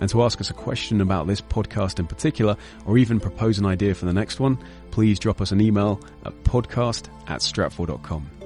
And 0.01 0.09
to 0.11 0.23
ask 0.23 0.41
us 0.41 0.51
a 0.51 0.55
question 0.55 1.01
about 1.01 1.27
this 1.27 1.41
podcast 1.41 1.99
in 1.99 2.07
particular, 2.07 2.57
or 2.87 2.99
even 2.99 3.19
propose 3.19 3.59
an 3.59 3.67
idea 3.67 3.95
for 3.95 4.07
the 4.07 4.13
next 4.13 4.39
one, 4.39 4.59
please 4.93 5.19
drop 5.19 5.41
us 5.41 5.51
an 5.51 5.61
email 5.61 6.01
at 6.25 6.33
podcast 6.45 7.09
at 7.27 7.41
stratfor.com. 7.41 8.38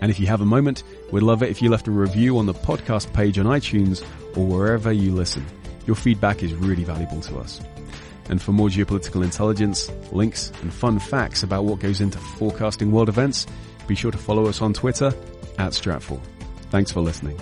And 0.00 0.10
if 0.10 0.18
you 0.18 0.26
have 0.26 0.40
a 0.40 0.46
moment, 0.46 0.82
we'd 1.12 1.22
love 1.22 1.42
it 1.42 1.50
if 1.50 1.62
you 1.62 1.70
left 1.70 1.88
a 1.88 1.90
review 1.90 2.38
on 2.38 2.46
the 2.46 2.54
podcast 2.54 3.12
page 3.12 3.38
on 3.38 3.46
iTunes 3.46 4.04
or 4.36 4.46
wherever 4.46 4.92
you 4.92 5.12
listen. 5.12 5.46
Your 5.86 5.96
feedback 5.96 6.42
is 6.42 6.54
really 6.54 6.84
valuable 6.84 7.20
to 7.22 7.38
us. 7.38 7.60
And 8.28 8.40
for 8.40 8.52
more 8.52 8.68
geopolitical 8.68 9.24
intelligence, 9.24 9.90
links, 10.12 10.52
and 10.62 10.72
fun 10.72 10.98
facts 10.98 11.42
about 11.42 11.64
what 11.64 11.80
goes 11.80 12.00
into 12.00 12.18
forecasting 12.18 12.92
world 12.92 13.08
events, 13.08 13.46
be 13.86 13.94
sure 13.94 14.12
to 14.12 14.18
follow 14.18 14.46
us 14.46 14.62
on 14.62 14.72
Twitter 14.72 15.12
at 15.58 15.72
Stratfor. 15.72 16.20
Thanks 16.70 16.90
for 16.90 17.00
listening. 17.00 17.38